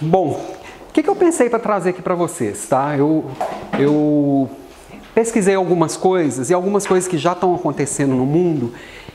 Bom, 0.00 0.40
o 0.88 0.92
que, 0.92 1.02
que 1.02 1.10
eu 1.10 1.16
pensei 1.16 1.50
para 1.50 1.58
trazer 1.58 1.90
aqui 1.90 2.02
para 2.02 2.14
vocês, 2.14 2.66
tá? 2.66 2.96
Eu, 2.96 3.24
eu 3.78 4.48
pesquisei 5.14 5.54
algumas 5.54 5.96
coisas 5.96 6.50
e 6.50 6.54
algumas 6.54 6.86
coisas 6.86 7.08
que 7.08 7.18
já 7.18 7.32
estão 7.32 7.54
acontecendo 7.54 8.14
no 8.14 8.26
mundo 8.26 8.72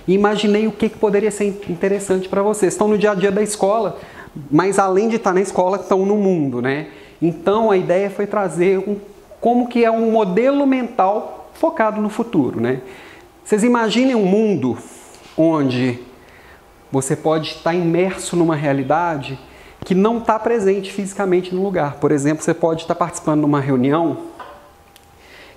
e 0.08 0.14
imaginei 0.14 0.68
o 0.68 0.72
que, 0.72 0.90
que 0.90 0.98
poderia 0.98 1.32
ser 1.32 1.46
interessante 1.70 2.28
para 2.28 2.42
vocês. 2.42 2.74
Estão 2.74 2.88
no 2.88 2.98
dia 2.98 3.12
a 3.12 3.16
dia 3.16 3.32
da 3.32 3.42
escola, 3.42 4.00
mas 4.50 4.80
além 4.80 5.10
de 5.10 5.18
estar 5.18 5.34
na 5.34 5.42
escola, 5.42 5.78
estão 5.78 6.06
no 6.06 6.16
mundo, 6.16 6.62
né? 6.62 6.88
Então 7.22 7.70
a 7.70 7.78
ideia 7.78 8.10
foi 8.10 8.26
trazer 8.26 8.80
um, 8.80 8.98
como 9.40 9.68
que 9.68 9.86
é 9.86 9.92
um 9.92 10.12
modelo 10.12 10.66
mental 10.66 11.52
focado 11.54 12.02
no 12.02 12.10
futuro, 12.10 12.60
né? 12.60 12.82
Vocês 13.44 13.64
imaginem 13.64 14.16
um 14.16 14.26
mundo 14.26 14.78
onde 15.38 16.00
você 16.92 17.16
pode 17.16 17.50
estar 17.50 17.74
imerso 17.74 18.36
numa 18.36 18.56
realidade 18.56 19.40
que 19.84 19.96
não 19.96 20.20
está 20.20 20.38
presente 20.40 20.92
fisicamente 20.92 21.54
no 21.54 21.64
lugar. 21.64 21.96
Por 21.96 22.12
exemplo, 22.12 22.44
você 22.44 22.54
pode 22.54 22.82
estar 22.82 22.96
participando 22.96 23.40
de 23.40 23.46
uma 23.46 23.60
reunião 23.60 24.32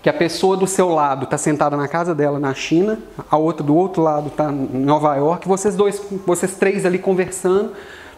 que 0.02 0.08
a 0.10 0.12
pessoa 0.12 0.54
do 0.54 0.66
seu 0.66 0.90
lado 0.90 1.24
está 1.24 1.38
sentada 1.38 1.78
na 1.78 1.88
casa 1.88 2.14
dela 2.14 2.38
na 2.38 2.52
China, 2.52 2.98
a 3.30 3.38
outra 3.38 3.64
do 3.64 3.74
outro 3.74 4.02
lado 4.02 4.28
está 4.28 4.52
em 4.52 4.84
Nova 4.84 5.14
York, 5.16 5.48
vocês 5.48 5.74
dois, 5.74 5.98
vocês 6.26 6.56
três 6.56 6.84
ali 6.84 6.98
conversando, 6.98 7.72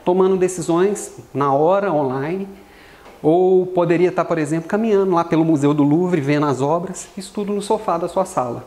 tomando 0.04 0.36
decisões 0.36 1.12
na 1.32 1.52
hora, 1.52 1.92
online. 1.92 2.48
Ou 3.22 3.66
poderia 3.66 4.08
estar, 4.08 4.24
por 4.24 4.36
exemplo, 4.36 4.68
caminhando 4.68 5.14
lá 5.14 5.24
pelo 5.24 5.44
Museu 5.44 5.72
do 5.72 5.84
Louvre, 5.84 6.20
vendo 6.20 6.46
as 6.46 6.60
obras, 6.60 7.08
isso 7.16 7.32
tudo 7.32 7.52
no 7.52 7.62
sofá 7.62 7.96
da 7.98 8.08
sua 8.08 8.24
sala. 8.24 8.64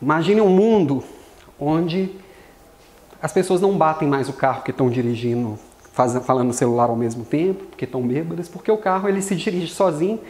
Imagine 0.00 0.42
um 0.42 0.50
mundo 0.50 1.02
onde 1.58 2.10
as 3.22 3.32
pessoas 3.32 3.62
não 3.62 3.76
batem 3.76 4.06
mais 4.06 4.28
o 4.28 4.34
carro 4.34 4.62
que 4.62 4.70
estão 4.70 4.90
dirigindo, 4.90 5.58
faz, 5.96 6.14
falando 6.18 6.48
no 6.48 6.52
celular 6.52 6.90
ao 6.90 6.94
mesmo 6.94 7.24
tempo, 7.24 7.64
porque 7.64 7.86
estão 7.86 8.02
bêbadas, 8.02 8.48
porque 8.48 8.70
o 8.70 8.76
carro 8.76 9.08
ele 9.08 9.22
se 9.22 9.34
dirige 9.34 9.72
sozinho. 9.72 10.20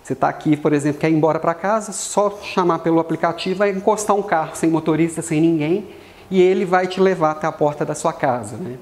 Você 0.00 0.12
está 0.12 0.28
aqui, 0.28 0.56
por 0.56 0.72
exemplo, 0.72 1.00
quer 1.00 1.10
ir 1.10 1.14
embora 1.14 1.40
para 1.40 1.52
casa, 1.54 1.90
só 1.90 2.38
chamar 2.40 2.78
pelo 2.78 3.00
aplicativo, 3.00 3.58
vai 3.58 3.70
encostar 3.70 4.14
um 4.14 4.22
carro 4.22 4.52
sem 4.54 4.70
motorista, 4.70 5.20
sem 5.20 5.40
ninguém, 5.40 5.88
e 6.30 6.40
ele 6.40 6.64
vai 6.64 6.86
te 6.86 7.00
levar 7.00 7.32
até 7.32 7.48
a 7.48 7.52
porta 7.52 7.84
da 7.84 7.96
sua 7.96 8.12
casa. 8.12 8.56
Né? 8.56 8.76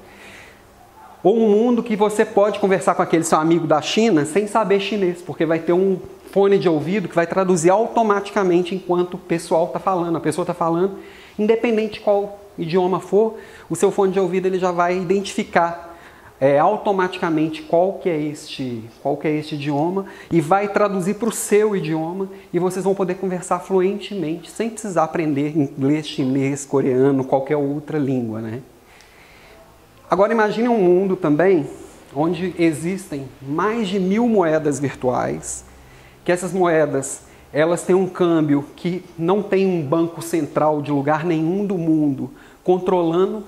Ou 1.23 1.35
um 1.35 1.49
mundo 1.49 1.81
que 1.81 1.95
você 1.95 2.23
pode 2.23 2.59
conversar 2.59 2.93
com 2.93 3.01
aquele 3.01 3.23
seu 3.23 3.39
amigo 3.39 3.65
da 3.65 3.81
China 3.81 4.23
sem 4.23 4.45
saber 4.45 4.79
chinês, 4.79 5.23
porque 5.23 5.43
vai 5.43 5.57
ter 5.57 5.73
um 5.73 5.99
fone 6.31 6.59
de 6.59 6.69
ouvido 6.69 7.09
que 7.09 7.15
vai 7.15 7.25
traduzir 7.25 7.71
automaticamente 7.71 8.75
enquanto 8.75 9.15
o 9.15 9.17
pessoal 9.17 9.65
está 9.65 9.79
falando, 9.79 10.17
a 10.17 10.21
pessoa 10.21 10.43
está 10.43 10.53
falando, 10.53 10.99
independente 11.37 11.93
de 11.93 12.01
qual 12.01 12.39
idioma 12.59 12.99
for, 12.99 13.37
o 13.67 13.75
seu 13.75 13.91
fone 13.91 14.13
de 14.13 14.19
ouvido 14.19 14.45
ele 14.45 14.59
já 14.59 14.71
vai 14.71 14.95
identificar 14.95 15.86
é, 16.39 16.59
automaticamente 16.59 17.63
qual 17.63 17.93
que 17.93 18.09
é 18.09 18.19
este 18.19 18.83
qual 19.01 19.17
que 19.17 19.27
é 19.27 19.31
este 19.31 19.55
idioma 19.55 20.05
e 20.31 20.39
vai 20.39 20.67
traduzir 20.67 21.15
para 21.15 21.29
o 21.29 21.31
seu 21.31 21.75
idioma 21.75 22.29
e 22.53 22.59
vocês 22.59 22.85
vão 22.85 22.93
poder 22.93 23.15
conversar 23.15 23.59
fluentemente 23.59 24.49
sem 24.49 24.69
precisar 24.69 25.03
aprender 25.03 25.57
inglês, 25.57 26.07
chinês, 26.07 26.63
coreano, 26.63 27.23
qualquer 27.23 27.57
outra 27.57 27.97
língua, 27.97 28.39
né? 28.39 28.61
Agora 30.09 30.31
imagine 30.31 30.69
um 30.69 30.79
mundo 30.79 31.15
também 31.15 31.67
onde 32.15 32.55
existem 32.57 33.27
mais 33.41 33.87
de 33.87 33.99
mil 33.99 34.27
moedas 34.29 34.79
virtuais, 34.79 35.65
que 36.23 36.31
essas 36.31 36.53
moedas 36.53 37.21
elas 37.51 37.81
têm 37.83 37.95
um 37.95 38.07
câmbio 38.07 38.65
que 38.75 39.03
não 39.17 39.41
tem 39.41 39.65
um 39.65 39.81
banco 39.81 40.21
central 40.21 40.81
de 40.81 40.91
lugar 40.91 41.25
nenhum 41.25 41.65
do 41.65 41.77
mundo 41.77 42.31
controlando 42.63 43.43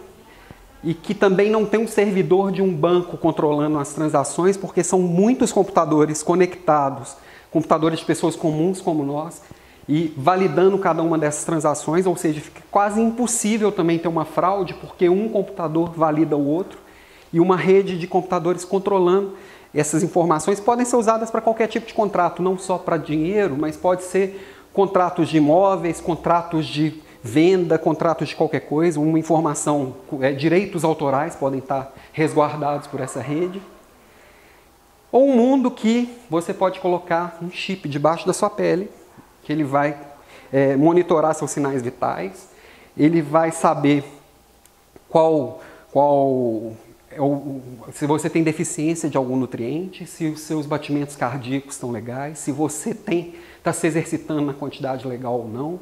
e 0.83 0.93
que 0.93 1.13
também 1.13 1.49
não 1.49 1.65
tem 1.65 1.79
um 1.79 1.87
servidor 1.87 2.51
de 2.51 2.61
um 2.61 2.73
banco 2.73 3.17
controlando 3.17 3.77
as 3.77 3.93
transações, 3.93 4.55
porque 4.55 4.83
são 4.83 4.99
muitos 4.99 5.51
computadores 5.51 6.23
conectados, 6.23 7.15
computadores 7.51 7.99
de 7.99 8.05
pessoas 8.05 8.35
comuns 8.35 8.79
como 8.79 9.03
nós, 9.03 9.41
e 9.87 10.13
validando 10.15 10.77
cada 10.77 11.01
uma 11.01 11.17
dessas 11.17 11.43
transações, 11.43 12.05
ou 12.05 12.15
seja, 12.15 12.39
fica 12.39 12.61
quase 12.69 13.01
impossível 13.01 13.71
também 13.71 13.97
ter 13.97 14.07
uma 14.07 14.23
fraude, 14.23 14.73
porque 14.75 15.09
um 15.09 15.27
computador 15.27 15.91
valida 15.91 16.37
o 16.37 16.47
outro 16.47 16.77
e 17.33 17.39
uma 17.39 17.57
rede 17.57 17.97
de 17.97 18.07
computadores 18.07 18.63
controlando 18.63 19.33
essas 19.73 20.01
informações 20.03 20.59
podem 20.59 20.85
ser 20.85 20.95
usadas 20.95 21.29
para 21.29 21.41
qualquer 21.41 21.67
tipo 21.67 21.85
de 21.85 21.93
contrato, 21.93 22.41
não 22.41 22.57
só 22.57 22.77
para 22.77 22.97
dinheiro, 22.97 23.55
mas 23.57 23.75
pode 23.75 24.03
ser 24.03 24.67
contratos 24.73 25.27
de 25.27 25.37
imóveis, 25.37 25.99
contratos 25.99 26.65
de 26.65 27.01
venda, 27.23 27.77
contratos 27.77 28.29
de 28.29 28.35
qualquer 28.35 28.61
coisa, 28.61 28.99
uma 28.99 29.19
informação, 29.19 29.95
é, 30.21 30.31
direitos 30.31 30.83
autorais 30.83 31.35
podem 31.35 31.59
estar 31.59 31.93
resguardados 32.13 32.87
por 32.87 32.99
essa 32.99 33.21
rede. 33.21 33.61
Ou 35.11 35.27
um 35.27 35.35
mundo 35.35 35.71
que 35.71 36.15
você 36.29 36.53
pode 36.53 36.79
colocar 36.79 37.37
um 37.41 37.49
chip 37.49 37.89
debaixo 37.89 38.25
da 38.25 38.33
sua 38.33 38.49
pele, 38.49 38.89
que 39.43 39.51
ele 39.51 39.63
vai 39.63 39.97
é, 40.51 40.75
monitorar 40.75 41.33
seus 41.33 41.51
sinais 41.51 41.81
vitais, 41.81 42.49
ele 42.95 43.21
vai 43.21 43.51
saber 43.51 44.03
qual, 45.09 45.61
qual 45.91 46.73
é 47.11 47.91
se 47.91 48.05
você 48.05 48.29
tem 48.29 48.43
deficiência 48.43 49.09
de 49.09 49.17
algum 49.17 49.35
nutriente, 49.35 50.05
se 50.05 50.27
os 50.27 50.41
seus 50.41 50.65
batimentos 50.65 51.15
cardíacos 51.15 51.73
estão 51.73 51.91
legais, 51.91 52.37
se 52.37 52.51
você 52.51 52.91
está 52.91 53.73
se 53.73 53.87
exercitando 53.87 54.41
na 54.41 54.53
quantidade 54.53 55.07
legal 55.07 55.39
ou 55.39 55.47
não, 55.47 55.79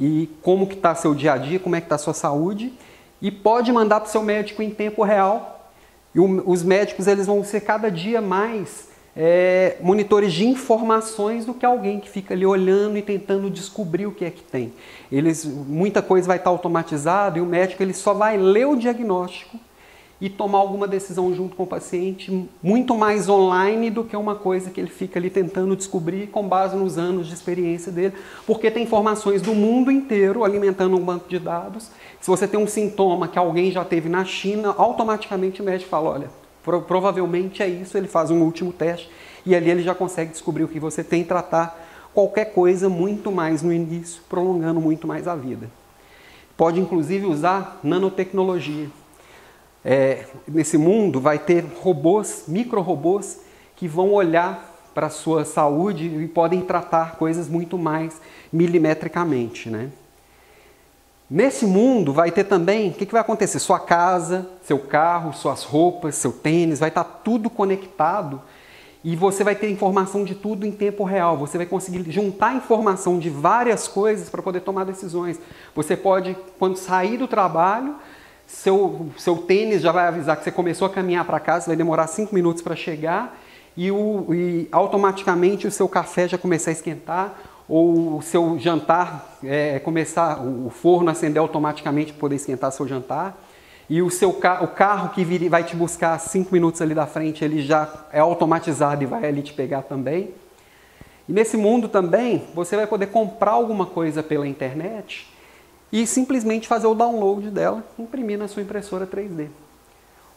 e 0.00 0.30
como 0.40 0.66
que 0.66 0.74
está 0.74 0.94
seu 0.94 1.14
dia 1.14 1.34
a 1.34 1.36
dia, 1.36 1.60
como 1.60 1.76
é 1.76 1.80
que 1.80 1.84
está 1.84 1.98
sua 1.98 2.14
saúde, 2.14 2.72
e 3.20 3.30
pode 3.30 3.70
mandar 3.70 4.00
para 4.00 4.08
o 4.08 4.10
seu 4.10 4.22
médico 4.22 4.62
em 4.62 4.70
tempo 4.70 5.04
real. 5.04 5.70
E 6.14 6.18
o, 6.18 6.42
os 6.50 6.62
médicos 6.62 7.06
eles 7.06 7.26
vão 7.26 7.44
ser 7.44 7.60
cada 7.60 7.90
dia 7.90 8.22
mais 8.22 8.88
é, 9.14 9.76
monitores 9.80 10.32
de 10.32 10.46
informações 10.46 11.44
do 11.44 11.52
que 11.52 11.66
alguém 11.66 12.00
que 12.00 12.08
fica 12.08 12.32
ali 12.32 12.46
olhando 12.46 12.96
e 12.96 13.02
tentando 13.02 13.50
descobrir 13.50 14.06
o 14.06 14.12
que 14.12 14.24
é 14.24 14.30
que 14.30 14.42
tem. 14.42 14.72
Eles, 15.12 15.44
muita 15.44 16.00
coisa 16.00 16.26
vai 16.26 16.38
estar 16.38 16.48
automatizada 16.48 17.38
e 17.38 17.42
o 17.42 17.46
médico 17.46 17.82
ele 17.82 17.92
só 17.92 18.14
vai 18.14 18.38
ler 18.38 18.66
o 18.66 18.76
diagnóstico 18.76 19.60
e 20.20 20.28
tomar 20.28 20.58
alguma 20.58 20.86
decisão 20.86 21.34
junto 21.34 21.56
com 21.56 21.62
o 21.62 21.66
paciente 21.66 22.46
muito 22.62 22.94
mais 22.94 23.28
online 23.28 23.88
do 23.90 24.04
que 24.04 24.14
uma 24.14 24.34
coisa 24.34 24.70
que 24.70 24.78
ele 24.78 24.90
fica 24.90 25.18
ali 25.18 25.30
tentando 25.30 25.74
descobrir 25.74 26.26
com 26.26 26.46
base 26.46 26.76
nos 26.76 26.98
anos 26.98 27.26
de 27.26 27.32
experiência 27.32 27.90
dele, 27.90 28.14
porque 28.46 28.70
tem 28.70 28.82
informações 28.82 29.40
do 29.40 29.54
mundo 29.54 29.90
inteiro 29.90 30.44
alimentando 30.44 30.96
um 30.96 31.00
banco 31.00 31.28
de 31.28 31.38
dados. 31.38 31.90
Se 32.20 32.28
você 32.28 32.46
tem 32.46 32.60
um 32.60 32.66
sintoma 32.66 33.28
que 33.28 33.38
alguém 33.38 33.70
já 33.70 33.82
teve 33.82 34.08
na 34.08 34.24
China, 34.24 34.74
automaticamente 34.76 35.62
o 35.62 35.64
médico 35.64 35.88
fala, 35.88 36.10
olha, 36.10 36.30
pro 36.62 36.82
provavelmente 36.82 37.62
é 37.62 37.68
isso, 37.68 37.96
ele 37.96 38.08
faz 38.08 38.30
um 38.30 38.42
último 38.42 38.72
teste 38.72 39.10
e 39.46 39.54
ali 39.54 39.70
ele 39.70 39.82
já 39.82 39.94
consegue 39.94 40.32
descobrir 40.32 40.64
o 40.64 40.68
que 40.68 40.78
você 40.78 41.02
tem 41.02 41.22
e 41.22 41.24
tratar 41.24 41.88
qualquer 42.12 42.52
coisa 42.52 42.90
muito 42.90 43.32
mais 43.32 43.62
no 43.62 43.72
início, 43.72 44.20
prolongando 44.28 44.80
muito 44.80 45.06
mais 45.06 45.26
a 45.26 45.34
vida. 45.34 45.70
Pode 46.58 46.78
inclusive 46.78 47.24
usar 47.24 47.80
nanotecnologia 47.82 48.88
é, 49.84 50.24
nesse 50.46 50.76
mundo 50.76 51.20
vai 51.20 51.38
ter 51.38 51.64
robôs, 51.80 52.44
micro-robôs, 52.46 53.40
que 53.76 53.88
vão 53.88 54.12
olhar 54.12 54.70
para 54.94 55.06
a 55.06 55.10
sua 55.10 55.44
saúde 55.44 56.06
e 56.06 56.28
podem 56.28 56.60
tratar 56.60 57.16
coisas 57.16 57.48
muito 57.48 57.78
mais 57.78 58.20
milimetricamente. 58.52 59.70
Né? 59.70 59.90
Nesse 61.30 61.64
mundo 61.64 62.12
vai 62.12 62.30
ter 62.30 62.44
também, 62.44 62.90
o 62.90 62.92
que, 62.92 63.06
que 63.06 63.12
vai 63.12 63.20
acontecer? 63.20 63.58
Sua 63.58 63.78
casa, 63.78 64.48
seu 64.62 64.78
carro, 64.78 65.32
suas 65.32 65.62
roupas, 65.62 66.16
seu 66.16 66.32
tênis, 66.32 66.80
vai 66.80 66.88
estar 66.88 67.04
tá 67.04 67.10
tudo 67.24 67.48
conectado 67.48 68.42
e 69.02 69.16
você 69.16 69.42
vai 69.42 69.54
ter 69.54 69.70
informação 69.70 70.24
de 70.24 70.34
tudo 70.34 70.66
em 70.66 70.72
tempo 70.72 71.04
real. 71.04 71.38
Você 71.38 71.56
vai 71.56 71.66
conseguir 71.66 72.10
juntar 72.10 72.54
informação 72.54 73.18
de 73.18 73.30
várias 73.30 73.88
coisas 73.88 74.28
para 74.28 74.42
poder 74.42 74.60
tomar 74.60 74.84
decisões. 74.84 75.40
Você 75.74 75.96
pode, 75.96 76.36
quando 76.58 76.76
sair 76.76 77.16
do 77.16 77.26
trabalho, 77.26 77.94
seu, 78.50 79.06
seu 79.16 79.36
tênis 79.36 79.80
já 79.80 79.92
vai 79.92 80.06
avisar 80.06 80.36
que 80.36 80.44
você 80.44 80.50
começou 80.50 80.86
a 80.86 80.90
caminhar 80.90 81.24
para 81.24 81.38
casa, 81.40 81.68
vai 81.68 81.76
demorar 81.76 82.06
cinco 82.08 82.34
minutos 82.34 82.62
para 82.62 82.74
chegar 82.74 83.38
e, 83.76 83.90
o, 83.90 84.34
e 84.34 84.68
automaticamente 84.72 85.66
o 85.66 85.70
seu 85.70 85.88
café 85.88 86.28
já 86.28 86.36
começar 86.36 86.70
a 86.70 86.72
esquentar 86.72 87.40
ou 87.68 88.18
o 88.18 88.22
seu 88.22 88.58
jantar 88.58 89.38
é, 89.44 89.78
começar, 89.78 90.40
o 90.40 90.68
forno 90.68 91.10
acender 91.10 91.40
automaticamente 91.40 92.12
para 92.12 92.20
poder 92.20 92.34
esquentar 92.36 92.72
seu 92.72 92.86
jantar 92.86 93.40
e 93.88 94.02
o 94.02 94.10
seu 94.10 94.30
o 94.30 94.68
carro 94.68 95.08
que 95.10 95.24
vir, 95.24 95.48
vai 95.48 95.64
te 95.64 95.76
buscar 95.76 96.18
cinco 96.18 96.52
minutos 96.52 96.82
ali 96.82 96.94
da 96.94 97.06
frente, 97.06 97.44
ele 97.44 97.62
já 97.62 97.88
é 98.12 98.20
automatizado 98.20 99.02
e 99.02 99.06
vai 99.06 99.26
ali 99.26 99.42
te 99.42 99.52
pegar 99.52 99.82
também. 99.82 100.30
E 101.28 101.32
nesse 101.32 101.56
mundo 101.56 101.88
também, 101.88 102.44
você 102.54 102.76
vai 102.76 102.86
poder 102.86 103.06
comprar 103.06 103.52
alguma 103.52 103.86
coisa 103.86 104.22
pela 104.22 104.46
internet 104.46 105.26
e 105.92 106.06
simplesmente 106.06 106.68
fazer 106.68 106.86
o 106.86 106.94
download 106.94 107.50
dela, 107.50 107.84
imprimir 107.98 108.38
na 108.38 108.48
sua 108.48 108.62
impressora 108.62 109.06
3D. 109.06 109.48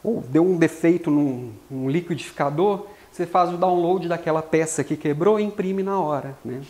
Ou 0.04 0.22
deu 0.22 0.44
um 0.44 0.58
defeito 0.58 1.10
num, 1.10 1.52
num 1.70 1.90
liquidificador, 1.90 2.88
você 3.12 3.26
faz 3.26 3.54
o 3.54 3.58
download 3.58 4.08
daquela 4.08 4.42
peça 4.42 4.84
que 4.84 4.98
quebrou 4.98 5.40
e 5.40 5.44
imprime 5.44 5.84
na 5.84 6.00
hora. 6.00 6.36
Né? 6.44 6.62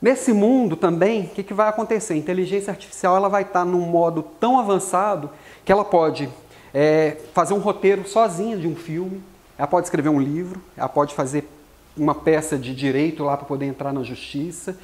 Nesse 0.00 0.32
mundo 0.32 0.76
também, 0.76 1.24
o 1.24 1.28
que, 1.30 1.42
que, 1.42 1.52
vai 1.52 1.68
acontecer? 1.68 2.14
A 2.14 2.16
inteligência 2.16 2.70
artificial 2.70 3.16
ela 3.16 3.28
vai 3.28 3.42
estar 3.42 3.64
num 3.64 3.80
modo 3.80 4.22
tão 4.38 4.58
avançado 4.58 5.28
que 5.64 5.72
ela 5.72 5.84
pode 5.84 6.28
é, 6.72 7.16
fazer 7.34 7.52
um 7.52 7.58
roteiro 7.58 8.06
sozinha 8.06 8.56
de 8.56 8.68
um 8.68 8.76
filme, 8.76 9.20
ela 9.58 9.66
pode 9.66 9.86
escrever 9.86 10.08
um 10.08 10.20
livro, 10.20 10.62
ela 10.76 10.88
pode 10.88 11.14
fazer 11.14 11.48
uma 11.96 12.14
peça 12.14 12.56
de 12.56 12.72
direito 12.72 13.24
lá 13.24 13.36
para 13.36 13.46
poder 13.46 13.66
entrar 13.66 13.92
na 13.92 14.04
justiça. 14.04 14.78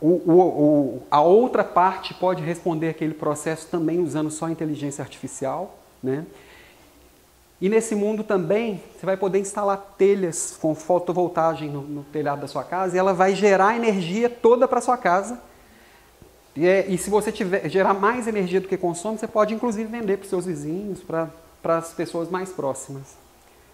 O, 0.00 0.08
o, 0.08 1.02
a 1.10 1.20
outra 1.20 1.64
parte 1.64 2.14
pode 2.14 2.42
responder 2.42 2.90
aquele 2.90 3.14
processo 3.14 3.66
também 3.68 3.98
usando 3.98 4.30
só 4.30 4.48
inteligência 4.48 5.02
artificial. 5.02 5.76
Né? 6.02 6.24
E 7.60 7.68
nesse 7.68 7.94
mundo 7.94 8.22
também, 8.22 8.82
você 8.96 9.06
vai 9.06 9.16
poder 9.16 9.38
instalar 9.38 9.94
telhas 9.96 10.56
com 10.60 10.74
fotovoltagem 10.74 11.68
no, 11.68 11.82
no 11.82 12.04
telhado 12.04 12.40
da 12.40 12.48
sua 12.48 12.64
casa 12.64 12.96
e 12.96 12.98
ela 12.98 13.12
vai 13.12 13.34
gerar 13.34 13.76
energia 13.76 14.28
toda 14.28 14.68
para 14.68 14.80
sua 14.80 14.96
casa. 14.96 15.40
E, 16.54 16.66
é, 16.66 16.86
e, 16.86 16.98
se 16.98 17.08
você 17.08 17.32
tiver, 17.32 17.68
gerar 17.68 17.94
mais 17.94 18.28
energia 18.28 18.60
do 18.60 18.68
que 18.68 18.76
consome, 18.76 19.18
você 19.18 19.26
pode 19.26 19.54
inclusive 19.54 19.90
vender 19.90 20.18
para 20.18 20.24
os 20.24 20.30
seus 20.30 20.46
vizinhos, 20.46 21.00
para 21.00 21.30
as 21.64 21.92
pessoas 21.92 22.28
mais 22.28 22.50
próximas. 22.50 23.16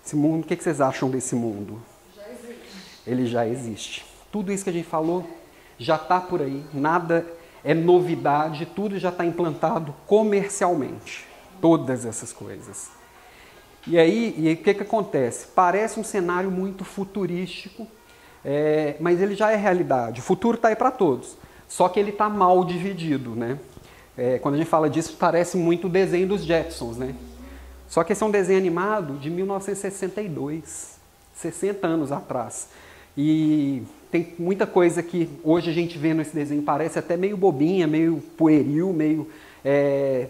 Esse 0.04 0.14
mundo, 0.14 0.44
o 0.44 0.46
que, 0.46 0.56
que 0.56 0.62
vocês 0.62 0.80
acham 0.80 1.10
desse 1.10 1.34
mundo? 1.34 1.80
Já 2.14 2.22
existe. 2.30 3.00
Ele 3.06 3.26
já 3.26 3.46
existe. 3.46 4.06
Tudo 4.30 4.52
isso 4.52 4.64
que 4.64 4.70
a 4.70 4.72
gente 4.72 4.86
falou 4.86 5.28
já 5.78 5.96
está 5.96 6.20
por 6.20 6.42
aí, 6.42 6.64
nada 6.74 7.26
é 7.64 7.74
novidade, 7.74 8.66
tudo 8.66 8.98
já 8.98 9.08
está 9.10 9.24
implantado 9.24 9.94
comercialmente. 10.06 11.26
Todas 11.60 12.04
essas 12.06 12.32
coisas. 12.32 12.90
E 13.86 13.98
aí, 13.98 14.34
e 14.38 14.52
o 14.52 14.56
que, 14.56 14.74
que 14.74 14.82
acontece? 14.82 15.48
Parece 15.54 15.98
um 15.98 16.04
cenário 16.04 16.50
muito 16.50 16.84
futurístico, 16.84 17.86
é, 18.44 18.96
mas 19.00 19.20
ele 19.20 19.34
já 19.34 19.50
é 19.50 19.56
realidade. 19.56 20.20
O 20.20 20.22
futuro 20.22 20.56
está 20.56 20.68
aí 20.68 20.76
para 20.76 20.90
todos, 20.90 21.36
só 21.66 21.88
que 21.88 21.98
ele 21.98 22.10
está 22.10 22.28
mal 22.28 22.64
dividido. 22.64 23.30
Né? 23.34 23.58
É, 24.16 24.38
quando 24.38 24.54
a 24.54 24.58
gente 24.58 24.68
fala 24.68 24.88
disso, 24.88 25.16
parece 25.18 25.56
muito 25.56 25.86
o 25.86 25.90
desenho 25.90 26.28
dos 26.28 26.44
Jetsons. 26.44 26.96
Né? 26.96 27.14
Só 27.88 28.04
que 28.04 28.12
esse 28.12 28.22
é 28.22 28.26
um 28.26 28.30
desenho 28.30 28.58
animado 28.58 29.14
de 29.14 29.30
1962, 29.30 30.98
60 31.34 31.86
anos 31.86 32.12
atrás. 32.12 32.68
E 33.16 33.82
tem 34.10 34.34
muita 34.38 34.66
coisa 34.66 35.02
que 35.02 35.28
hoje 35.44 35.70
a 35.70 35.72
gente 35.72 35.98
vê 35.98 36.14
nesse 36.14 36.34
desenho 36.34 36.62
parece 36.62 36.98
até 36.98 37.16
meio 37.16 37.36
bobinha, 37.36 37.86
meio 37.86 38.22
pueril, 38.36 38.92
meio. 38.92 39.28
É, 39.64 40.28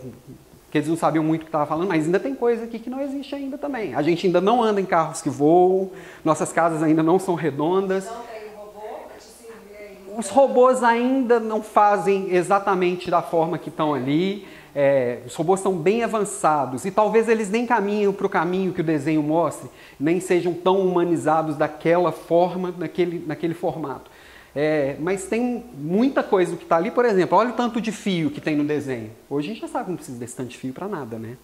que 0.71 0.77
eles 0.77 0.89
não 0.89 0.97
sabiam 0.97 1.25
muito 1.25 1.43
o 1.43 1.45
que 1.45 1.49
estava 1.49 1.65
falando, 1.65 1.89
mas 1.89 2.05
ainda 2.05 2.21
tem 2.21 2.35
coisa 2.35 2.65
aqui 2.65 2.79
que 2.79 2.91
não 2.91 3.01
existe 3.01 3.35
ainda 3.35 3.57
também. 3.57 3.95
A 3.95 4.03
gente 4.03 4.27
ainda 4.27 4.41
não 4.41 4.63
anda 4.63 4.81
em 4.81 4.85
carros 4.85 5.23
que 5.23 5.31
voam, 5.31 5.91
nossas 6.23 6.53
casas 6.53 6.83
ainda 6.83 7.03
não 7.03 7.19
são 7.19 7.35
redondas. 7.35 8.05
Não 8.05 8.23
tem 8.25 8.49
robô. 8.55 10.19
Os 10.19 10.29
robôs 10.29 10.83
ainda 10.83 11.41
não 11.41 11.63
fazem 11.63 12.35
exatamente 12.35 13.11
da 13.11 13.23
forma 13.23 13.57
que 13.57 13.71
estão 13.71 13.95
ali. 13.95 14.47
É, 14.75 15.21
os 15.27 15.35
robôs 15.35 15.61
são 15.61 15.77
bem 15.77 16.05
avançados 16.05 16.85
e 16.85 16.91
talvez 16.91 17.29
eles 17.29 17.51
nem 17.51 17.67
caminhem 17.67 18.13
para 18.13 18.27
o 18.27 18.31
caminho 18.31 18.73
que 18.73 18.81
o 18.81 18.85
desenho 18.85 19.23
mostre, 19.23 19.69
nem 19.99 20.21
sejam 20.21 20.53
tão 20.53 20.81
humanizados 20.81 21.57
daquela 21.57 22.13
forma, 22.13 22.75
naquele, 22.77 23.25
naquele 23.27 23.55
formato. 23.55 24.11
É, 24.55 24.97
mas 24.99 25.27
tem 25.27 25.65
muita 25.75 26.23
coisa 26.23 26.57
que 26.57 26.65
está 26.65 26.77
ali, 26.77 26.91
por 26.91 27.05
exemplo, 27.05 27.37
olha 27.39 27.51
o 27.51 27.55
tanto 27.55 27.81
de 27.81 27.93
fio 27.93 28.31
que 28.31 28.41
tem 28.41 28.57
no 28.57 28.65
desenho. 28.65 29.11
Hoje 29.29 29.51
a 29.51 29.55
gente 29.55 29.61
já 29.61 29.69
sabe 29.69 29.85
que 29.85 29.91
não 29.91 29.97
precisa 29.97 30.19
desse 30.19 30.37
tanto 30.37 30.49
de 30.49 30.59
fio 30.59 30.73
para 30.73 30.89
nada, 30.89 31.19
né? 31.19 31.37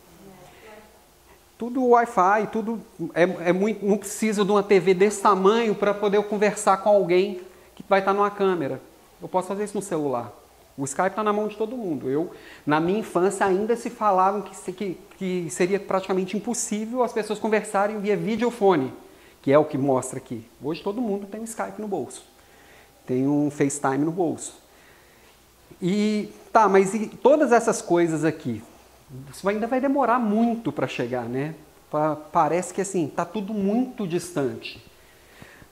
Tudo 1.56 1.87
Wi-Fi, 1.87 2.49
tudo 2.50 2.81
é, 3.15 3.23
é, 3.23 3.53
muito, 3.53 3.87
não 3.87 3.97
precisa 3.97 4.44
de 4.44 4.50
uma 4.50 4.62
TV 4.62 4.93
desse 4.93 5.23
tamanho 5.23 5.75
para 5.75 5.94
poder 5.94 6.23
conversar 6.25 6.79
com 6.79 6.88
alguém 6.88 7.41
que 7.77 7.85
vai 7.88 8.00
estar 8.00 8.12
tá 8.12 8.17
numa 8.17 8.31
câmera. 8.31 8.81
Eu 9.23 9.29
posso 9.29 9.49
fazer 9.49 9.65
isso 9.65 9.77
no 9.77 9.82
celular. 9.82 10.32
O 10.76 10.85
Skype 10.85 11.11
está 11.11 11.23
na 11.23 11.32
mão 11.32 11.47
de 11.47 11.56
todo 11.56 11.76
mundo. 11.76 12.11
Eu, 12.11 12.32
na 12.67 12.81
minha 12.81 12.99
infância, 12.99 13.47
ainda 13.47 13.76
se 13.76 13.88
falavam 13.88 14.43
que, 14.43 14.73
que, 14.73 14.99
que 15.17 15.50
seria 15.50 15.79
praticamente 15.79 16.37
impossível 16.37 17.05
as 17.05 17.12
pessoas 17.12 17.38
conversarem 17.38 18.00
via 18.00 18.17
videofone, 18.17 18.93
que 19.41 19.53
é 19.53 19.59
o 19.59 19.65
que 19.65 19.79
mostra 19.79 20.19
aqui. 20.19 20.44
Hoje 20.62 20.82
todo 20.82 21.00
mundo 21.00 21.26
tem 21.26 21.41
um 21.41 21.44
Skype 21.44 21.81
no 21.81 21.87
bolso, 21.87 22.25
tem 23.06 23.26
um 23.29 23.50
FaceTime 23.50 24.05
no 24.05 24.11
bolso. 24.11 24.59
E 25.81 26.31
tá, 26.53 26.69
mas 26.69 26.93
e 26.94 27.06
todas 27.09 27.53
essas 27.53 27.81
coisas 27.81 28.25
aqui, 28.25 28.62
isso 29.32 29.49
ainda 29.49 29.67
vai 29.67 29.81
demorar 29.81 30.19
muito 30.19 30.73
para 30.73 30.88
chegar, 30.88 31.25
né? 31.25 31.55
Parece 32.32 32.75
que 32.75 32.81
assim, 32.81 33.06
está 33.06 33.25
tudo 33.25 33.55
muito 33.55 34.09
distante. 34.09 34.85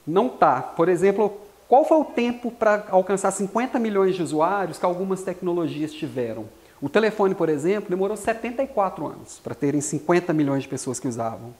Não 0.07 0.29
tá. 0.29 0.61
Por 0.61 0.87
exemplo, 0.87 1.37
qual 1.73 1.83
foi 1.83 1.97
o 1.97 2.05
tempo 2.05 2.51
para 2.51 2.85
alcançar 2.91 3.31
50 3.31 3.79
milhões 3.79 4.15
de 4.15 4.21
usuários 4.21 4.77
que 4.77 4.85
algumas 4.85 5.23
tecnologias 5.23 5.91
tiveram? 5.91 6.47
O 6.79 6.87
telefone, 6.87 7.33
por 7.33 7.49
exemplo, 7.49 7.89
demorou 7.89 8.15
74 8.15 9.07
anos 9.07 9.39
para 9.39 9.55
terem 9.55 9.81
50 9.81 10.31
milhões 10.33 10.61
de 10.61 10.69
pessoas 10.69 10.99
que 10.99 11.07
usavam. 11.07 11.51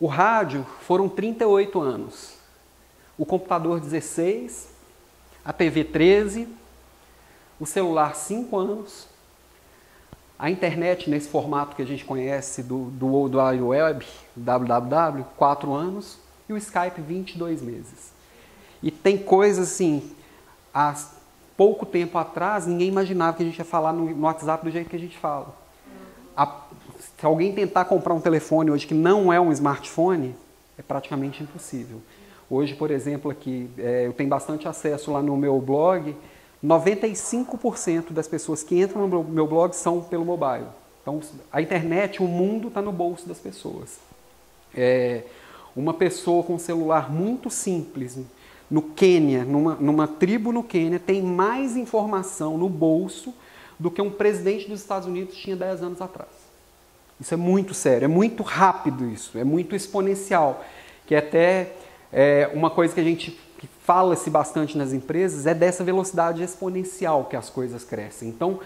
O 0.00 0.08
rádio 0.08 0.66
foram 0.80 1.08
38 1.08 1.80
anos. 1.80 2.34
O 3.16 3.24
computador, 3.24 3.78
16. 3.78 4.70
A 5.44 5.52
TV, 5.52 5.84
13. 5.84 6.48
O 7.60 7.64
celular, 7.64 8.16
5 8.16 8.58
anos. 8.58 9.06
A 10.36 10.50
internet, 10.50 11.08
nesse 11.08 11.28
formato 11.28 11.76
que 11.76 11.82
a 11.82 11.86
gente 11.86 12.04
conhece 12.04 12.60
do, 12.60 12.86
do 12.86 13.06
World 13.06 13.36
Wide 13.36 13.62
Web, 13.62 14.06
www, 14.34 15.24
4 15.36 15.72
anos. 15.72 16.18
E 16.48 16.52
o 16.52 16.56
Skype, 16.56 17.00
22 17.00 17.62
meses. 17.62 18.15
E 18.82 18.90
tem 18.90 19.18
coisas 19.18 19.68
assim, 19.68 20.10
há 20.72 20.94
pouco 21.56 21.86
tempo 21.86 22.18
atrás, 22.18 22.66
ninguém 22.66 22.88
imaginava 22.88 23.36
que 23.36 23.42
a 23.42 23.46
gente 23.46 23.58
ia 23.58 23.64
falar 23.64 23.92
no, 23.92 24.10
no 24.10 24.26
WhatsApp 24.26 24.64
do 24.64 24.70
jeito 24.70 24.90
que 24.90 24.96
a 24.96 25.00
gente 25.00 25.16
fala. 25.16 25.56
A, 26.36 26.64
se 27.18 27.24
alguém 27.24 27.52
tentar 27.52 27.86
comprar 27.86 28.12
um 28.14 28.20
telefone 28.20 28.70
hoje 28.70 28.86
que 28.86 28.94
não 28.94 29.32
é 29.32 29.40
um 29.40 29.50
smartphone, 29.52 30.34
é 30.78 30.82
praticamente 30.82 31.42
impossível. 31.42 32.00
Hoje, 32.48 32.74
por 32.74 32.90
exemplo, 32.90 33.30
aqui, 33.30 33.68
é, 33.78 34.06
eu 34.06 34.12
tenho 34.12 34.28
bastante 34.28 34.68
acesso 34.68 35.12
lá 35.12 35.22
no 35.22 35.36
meu 35.36 35.58
blog, 35.60 36.14
95% 36.64 38.12
das 38.12 38.28
pessoas 38.28 38.62
que 38.62 38.80
entram 38.80 39.08
no 39.08 39.24
meu 39.24 39.46
blog 39.46 39.72
são 39.74 40.02
pelo 40.02 40.24
mobile. 40.24 40.66
Então, 41.02 41.20
a 41.52 41.62
internet, 41.62 42.22
o 42.22 42.26
mundo 42.26 42.68
está 42.68 42.82
no 42.82 42.92
bolso 42.92 43.28
das 43.28 43.38
pessoas. 43.38 43.98
É, 44.74 45.22
uma 45.74 45.94
pessoa 45.94 46.42
com 46.42 46.54
um 46.54 46.58
celular 46.58 47.10
muito 47.12 47.50
simples, 47.50 48.18
no 48.70 48.82
Quênia, 48.82 49.44
numa, 49.44 49.74
numa 49.76 50.08
tribo 50.08 50.52
no 50.52 50.62
Quênia, 50.62 50.98
tem 50.98 51.22
mais 51.22 51.76
informação 51.76 52.58
no 52.58 52.68
bolso 52.68 53.32
do 53.78 53.90
que 53.90 54.02
um 54.02 54.10
presidente 54.10 54.68
dos 54.68 54.80
Estados 54.80 55.06
Unidos 55.06 55.36
tinha 55.36 55.54
10 55.54 55.82
anos 55.82 56.00
atrás. 56.00 56.30
Isso 57.20 57.32
é 57.32 57.36
muito 57.36 57.72
sério, 57.72 58.04
é 58.04 58.08
muito 58.08 58.42
rápido 58.42 59.08
isso, 59.08 59.38
é 59.38 59.44
muito 59.44 59.74
exponencial, 59.74 60.64
que 61.06 61.14
é 61.14 61.18
até 61.18 61.72
é, 62.12 62.50
uma 62.52 62.70
coisa 62.70 62.94
que 62.94 63.00
a 63.00 63.04
gente 63.04 63.38
fala-se 63.84 64.28
bastante 64.28 64.76
nas 64.76 64.92
empresas 64.92 65.46
é 65.46 65.54
dessa 65.54 65.84
velocidade 65.84 66.42
exponencial 66.42 67.24
que 67.24 67.36
as 67.36 67.48
coisas 67.48 67.84
crescem. 67.84 68.28
Então, 68.28 68.58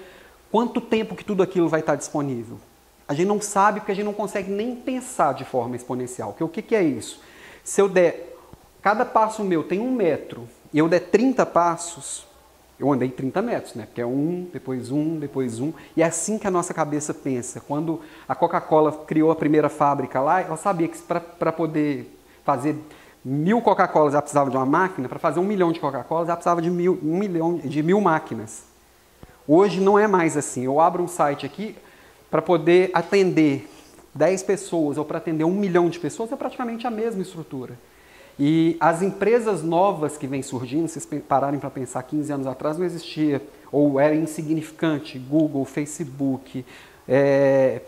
quanto 0.51 0.81
tempo 0.81 1.15
que 1.15 1.25
tudo 1.25 1.43
aquilo 1.43 1.69
vai 1.69 1.81
estar 1.81 1.95
disponível? 1.95 2.59
A 3.07 3.13
gente 3.13 3.27
não 3.27 3.41
sabe 3.41 3.81
porque 3.81 3.93
a 3.93 3.95
gente 3.95 4.07
não 4.07 4.13
consegue 4.13 4.51
nem 4.51 4.75
pensar 4.75 5.35
de 5.35 5.45
forma 5.45 5.77
exponencial. 5.77 6.35
O 6.41 6.49
que, 6.49 6.63
que 6.63 6.75
é 6.75 6.83
isso? 6.83 7.21
Se 7.63 7.81
eu 7.81 7.89
der 7.89 8.37
cada 8.83 9.05
passo 9.05 9.45
meu 9.45 9.63
tem 9.63 9.81
um 9.81 9.93
metro 9.93 10.49
e 10.73 10.79
eu 10.79 10.89
der 10.89 11.01
30 11.01 11.45
passos, 11.47 12.27
eu 12.79 12.91
andei 12.91 13.11
30 13.11 13.43
metros, 13.43 13.75
né? 13.75 13.85
Porque 13.87 14.01
é 14.01 14.07
um, 14.07 14.49
depois 14.53 14.91
um, 14.91 15.19
depois 15.19 15.61
um. 15.61 15.73
E 15.97 16.03
é 16.03 16.07
assim 16.07 16.39
que 16.39 16.47
a 16.47 16.51
nossa 16.51 16.73
cabeça 16.73 17.13
pensa. 17.13 17.61
Quando 17.61 18.01
a 18.27 18.35
Coca-Cola 18.35 18.93
criou 19.07 19.31
a 19.31 19.37
primeira 19.37 19.69
fábrica 19.69 20.21
lá, 20.21 20.41
ela 20.41 20.57
sabia 20.57 20.89
que 20.89 20.97
para 20.99 21.53
poder 21.53 22.19
fazer 22.43 22.77
mil 23.23 23.61
Coca-Colas 23.61 24.15
ela 24.15 24.23
precisava 24.23 24.51
de 24.51 24.57
uma 24.57 24.65
máquina, 24.65 25.09
para 25.09 25.19
fazer 25.19 25.41
um 25.41 25.45
milhão 25.45 25.73
de 25.73 25.79
Coca-Colas 25.79 26.29
ela 26.29 26.37
precisava 26.37 26.63
de 26.63 26.71
mil, 26.71 26.99
um 27.03 27.19
milhão, 27.19 27.59
de 27.59 27.83
mil 27.83 28.01
máquinas. 28.01 28.65
Hoje 29.47 29.81
não 29.81 29.99
é 29.99 30.07
mais 30.07 30.37
assim. 30.37 30.65
Eu 30.65 30.81
abro 30.81 31.03
um 31.03 31.09
site 31.09 31.45
aqui 31.45 31.77
para 32.31 32.41
poder 32.41 32.91
atender 32.95 33.69
10 34.15 34.43
pessoas 34.45 34.97
ou 34.97 35.05
para 35.05 35.19
atender 35.19 35.45
um 35.45 35.53
milhão 35.53 35.91
de 35.91 35.99
pessoas, 35.99 36.33
é 36.33 36.37
praticamente 36.37 36.87
a 36.87 36.91
mesma 36.91 37.21
estrutura. 37.21 37.77
E 38.43 38.79
as 38.81 39.03
empresas 39.03 39.63
novas 39.63 40.17
que 40.17 40.27
vêm 40.27 40.41
surgindo, 40.41 40.89
se 40.89 40.99
vocês 40.99 41.23
pararem 41.29 41.61
para 41.61 41.69
pensar, 41.69 42.03
15 42.03 42.33
anos 42.33 42.47
atrás 42.47 42.79
não 42.79 42.87
existia, 42.87 43.43
ou 43.71 44.01
era 44.01 44.15
insignificante, 44.15 45.19
Google, 45.19 45.63
Facebook, 45.67 46.65
é, 47.07 47.83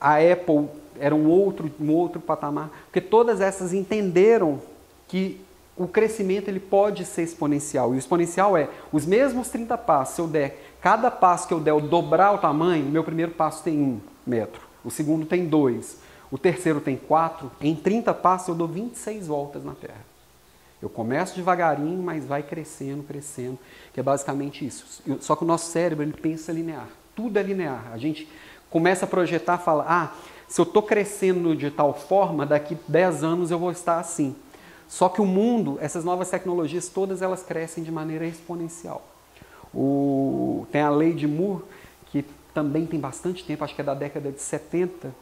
a 0.00 0.14
Apple 0.14 0.66
era 0.98 1.14
um 1.14 1.28
outro, 1.28 1.70
um 1.78 1.92
outro 1.92 2.20
patamar, 2.22 2.70
porque 2.86 3.02
todas 3.02 3.42
essas 3.42 3.74
entenderam 3.74 4.62
que 5.06 5.42
o 5.76 5.86
crescimento 5.86 6.48
ele 6.48 6.58
pode 6.58 7.04
ser 7.04 7.22
exponencial. 7.22 7.92
E 7.92 7.96
o 7.96 7.98
exponencial 7.98 8.56
é 8.56 8.66
os 8.90 9.04
mesmos 9.04 9.50
30 9.50 9.76
passos, 9.76 10.14
se 10.14 10.20
eu 10.22 10.26
der, 10.26 10.72
cada 10.80 11.10
passo 11.10 11.46
que 11.46 11.52
eu 11.52 11.60
der, 11.60 11.72
eu 11.72 11.82
dobrar 11.82 12.34
o 12.34 12.38
tamanho, 12.38 12.86
meu 12.86 13.04
primeiro 13.04 13.32
passo 13.32 13.62
tem 13.62 13.78
um 13.78 14.00
metro, 14.26 14.62
o 14.82 14.90
segundo 14.90 15.26
tem 15.26 15.44
dois, 15.46 15.98
o 16.30 16.38
terceiro 16.38 16.80
tem 16.80 16.96
quatro, 16.96 17.50
em 17.60 17.74
30 17.74 18.12
passos 18.14 18.48
eu 18.48 18.54
dou 18.54 18.68
26 18.68 19.26
voltas 19.26 19.64
na 19.64 19.74
Terra. 19.74 20.06
Eu 20.80 20.88
começo 20.88 21.34
devagarinho, 21.34 22.00
mas 22.02 22.24
vai 22.24 22.42
crescendo, 22.42 23.02
crescendo, 23.02 23.58
que 23.92 23.98
é 23.98 24.02
basicamente 24.02 24.64
isso. 24.64 25.02
Só 25.20 25.34
que 25.34 25.42
o 25.42 25.46
nosso 25.46 25.70
cérebro 25.70 26.04
ele 26.04 26.12
pensa 26.12 26.52
linear, 26.52 26.88
tudo 27.16 27.36
é 27.38 27.42
linear. 27.42 27.90
A 27.92 27.98
gente, 27.98 28.28
começa 28.70 29.04
a 29.04 29.08
projetar, 29.08 29.58
fala: 29.58 29.84
"Ah, 29.88 30.12
se 30.46 30.60
eu 30.60 30.62
estou 30.62 30.82
crescendo 30.82 31.56
de 31.56 31.70
tal 31.70 31.92
forma, 31.92 32.46
daqui 32.46 32.76
10 32.86 33.24
anos 33.24 33.50
eu 33.50 33.58
vou 33.58 33.72
estar 33.72 33.98
assim". 33.98 34.36
Só 34.86 35.08
que 35.08 35.20
o 35.20 35.26
mundo, 35.26 35.78
essas 35.80 36.04
novas 36.04 36.30
tecnologias 36.30 36.88
todas 36.88 37.20
elas 37.22 37.42
crescem 37.42 37.82
de 37.82 37.90
maneira 37.90 38.26
exponencial. 38.26 39.06
O, 39.74 40.66
tem 40.72 40.80
a 40.80 40.88
lei 40.88 41.12
de 41.12 41.26
Moore, 41.26 41.62
que 42.06 42.24
também 42.54 42.86
tem 42.86 42.98
bastante 42.98 43.44
tempo, 43.44 43.64
acho 43.64 43.74
que 43.74 43.80
é 43.80 43.84
da 43.84 43.94
década 43.94 44.32
de 44.32 44.40
70, 44.40 45.12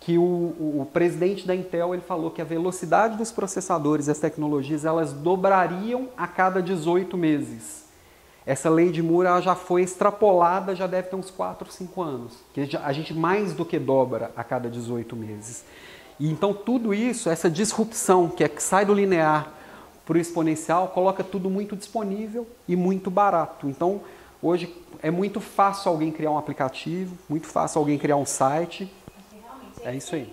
que 0.00 0.16
o, 0.16 0.22
o, 0.22 0.88
presidente 0.90 1.46
da 1.46 1.54
Intel 1.54 1.92
ele 1.92 2.02
falou 2.02 2.30
que 2.30 2.40
a 2.40 2.44
velocidade 2.44 3.18
dos 3.18 3.30
processadores 3.30 4.08
e 4.08 4.10
as 4.10 4.18
tecnologias 4.18 4.86
elas 4.86 5.12
dobrariam 5.12 6.08
a 6.16 6.26
cada 6.26 6.62
18 6.62 7.18
meses. 7.18 7.84
Essa 8.46 8.70
lei 8.70 8.90
de 8.90 9.02
Moore 9.02 9.42
já 9.42 9.54
foi 9.54 9.82
extrapolada, 9.82 10.74
já 10.74 10.86
deve 10.86 11.08
ter 11.08 11.16
uns 11.16 11.30
4, 11.30 11.70
5 11.70 12.02
anos. 12.02 12.38
Que 12.54 12.70
a 12.82 12.92
gente 12.92 13.12
mais 13.12 13.52
do 13.52 13.64
que 13.64 13.78
dobra 13.78 14.32
a 14.34 14.42
cada 14.42 14.70
18 14.70 15.14
meses. 15.14 15.64
E 16.18 16.30
então 16.30 16.54
tudo 16.54 16.94
isso, 16.94 17.28
essa 17.28 17.50
disrupção 17.50 18.28
que, 18.28 18.42
é, 18.42 18.48
que 18.48 18.62
sai 18.62 18.86
do 18.86 18.94
linear 18.94 19.52
para 20.06 20.16
o 20.16 20.20
exponencial, 20.20 20.88
coloca 20.88 21.22
tudo 21.22 21.50
muito 21.50 21.76
disponível 21.76 22.46
e 22.66 22.74
muito 22.74 23.10
barato. 23.10 23.68
Então 23.68 24.00
hoje 24.42 24.74
é 25.02 25.10
muito 25.10 25.40
fácil 25.40 25.90
alguém 25.92 26.10
criar 26.10 26.30
um 26.30 26.38
aplicativo, 26.38 27.16
muito 27.28 27.46
fácil 27.46 27.78
alguém 27.78 27.98
criar 27.98 28.16
um 28.16 28.26
site 28.26 28.90
é 29.84 29.94
isso 29.94 30.14
aí. 30.14 30.32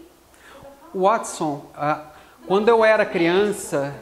Watson, 0.94 1.66
ah, 1.76 2.06
quando 2.48 2.70
eu 2.70 2.84
era 2.84 3.06
criança. 3.06 3.94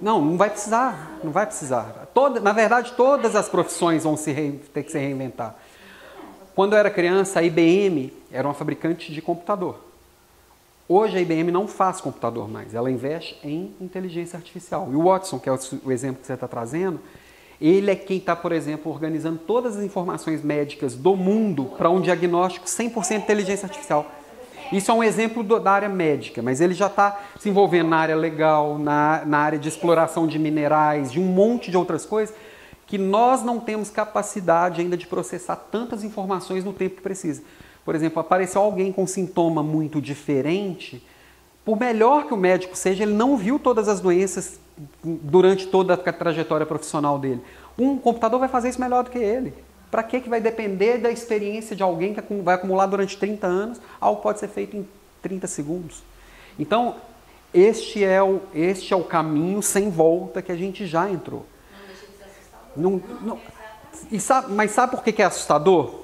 Não, 0.00 0.22
não 0.22 0.36
vai 0.36 0.50
precisar, 0.50 1.18
não 1.24 1.32
vai 1.32 1.46
precisar. 1.46 2.06
Toda, 2.12 2.38
na 2.38 2.52
verdade, 2.52 2.92
todas 2.94 3.34
as 3.34 3.48
profissões 3.48 4.04
vão 4.04 4.14
se 4.14 4.30
re, 4.30 4.52
ter 4.72 4.82
que 4.82 4.92
se 4.92 4.98
reinventar. 4.98 5.56
Quando 6.54 6.74
eu 6.74 6.78
era 6.78 6.90
criança, 6.90 7.40
a 7.40 7.42
IBM 7.42 8.12
era 8.30 8.46
uma 8.46 8.52
fabricante 8.52 9.10
de 9.10 9.22
computador. 9.22 9.78
Hoje 10.88 11.16
a 11.16 11.20
IBM 11.20 11.50
não 11.50 11.66
faz 11.66 12.00
computador 12.00 12.48
mais, 12.48 12.74
ela 12.74 12.90
investe 12.90 13.38
em 13.42 13.74
inteligência 13.80 14.36
artificial. 14.36 14.88
E 14.92 14.94
o 14.94 15.04
Watson, 15.04 15.38
que 15.38 15.48
é 15.48 15.52
o 15.52 15.90
exemplo 15.90 16.20
que 16.20 16.26
você 16.26 16.34
está 16.34 16.46
trazendo, 16.46 17.00
ele 17.60 17.90
é 17.90 17.96
quem 17.96 18.18
está, 18.18 18.36
por 18.36 18.52
exemplo, 18.52 18.92
organizando 18.92 19.38
todas 19.38 19.76
as 19.76 19.82
informações 19.82 20.42
médicas 20.42 20.94
do 20.94 21.16
mundo 21.16 21.72
para 21.76 21.90
um 21.90 22.00
diagnóstico 22.00 22.66
100% 22.66 23.18
inteligência 23.18 23.66
artificial. 23.66 24.06
Isso 24.72 24.90
é 24.90 24.94
um 24.94 25.02
exemplo 25.02 25.42
do, 25.42 25.58
da 25.58 25.72
área 25.72 25.88
médica, 25.88 26.42
mas 26.42 26.60
ele 26.60 26.74
já 26.74 26.86
está 26.86 27.20
se 27.38 27.48
envolvendo 27.48 27.88
na 27.88 27.98
área 27.98 28.16
legal, 28.16 28.78
na, 28.78 29.24
na 29.24 29.38
área 29.38 29.58
de 29.58 29.68
exploração 29.68 30.26
de 30.26 30.38
minerais, 30.38 31.12
de 31.12 31.20
um 31.20 31.24
monte 31.24 31.70
de 31.70 31.76
outras 31.76 32.04
coisas, 32.04 32.34
que 32.86 32.98
nós 32.98 33.42
não 33.42 33.58
temos 33.58 33.90
capacidade 33.90 34.80
ainda 34.80 34.96
de 34.96 35.06
processar 35.06 35.56
tantas 35.56 36.04
informações 36.04 36.64
no 36.64 36.72
tempo 36.72 36.96
que 36.96 37.02
precisa. 37.02 37.42
Por 37.84 37.94
exemplo, 37.94 38.20
apareceu 38.20 38.60
alguém 38.60 38.92
com 38.92 39.06
sintoma 39.06 39.62
muito 39.62 40.00
diferente, 40.00 41.04
por 41.64 41.78
melhor 41.78 42.26
que 42.26 42.34
o 42.34 42.36
médico 42.36 42.76
seja, 42.76 43.02
ele 43.02 43.12
não 43.12 43.36
viu 43.36 43.58
todas 43.58 43.88
as 43.88 44.00
doenças 44.00 44.60
durante 45.02 45.66
toda 45.66 45.94
a 45.94 45.96
trajetória 45.96 46.64
profissional 46.64 47.18
dele. 47.18 47.40
Um 47.76 47.98
computador 47.98 48.38
vai 48.38 48.48
fazer 48.48 48.68
isso 48.68 48.80
melhor 48.80 49.02
do 49.02 49.10
que 49.10 49.18
ele. 49.18 49.52
Para 49.96 50.02
que, 50.02 50.20
que 50.20 50.28
vai 50.28 50.42
depender 50.42 50.98
da 50.98 51.10
experiência 51.10 51.74
de 51.74 51.82
alguém 51.82 52.12
que 52.12 52.20
vai 52.42 52.56
acumular 52.56 52.84
durante 52.84 53.16
30 53.16 53.46
anos 53.46 53.80
algo 53.98 54.20
pode 54.20 54.38
ser 54.38 54.48
feito 54.48 54.76
em 54.76 54.86
30 55.22 55.46
segundos? 55.46 56.02
Então, 56.58 56.96
este 57.54 58.04
é 58.04 58.22
o, 58.22 58.42
este 58.54 58.92
é 58.92 58.96
o 58.96 59.02
caminho 59.02 59.62
sem 59.62 59.88
volta 59.88 60.42
que 60.42 60.52
a 60.52 60.54
gente 60.54 60.86
já 60.86 61.08
entrou. 61.08 61.46
Não 62.76 63.00
não, 63.22 63.40
e 64.12 64.20
sabe, 64.20 64.52
mas 64.52 64.72
sabe 64.72 64.94
por 64.94 65.02
que, 65.02 65.12
que 65.12 65.22
é 65.22 65.24
assustador? 65.24 66.00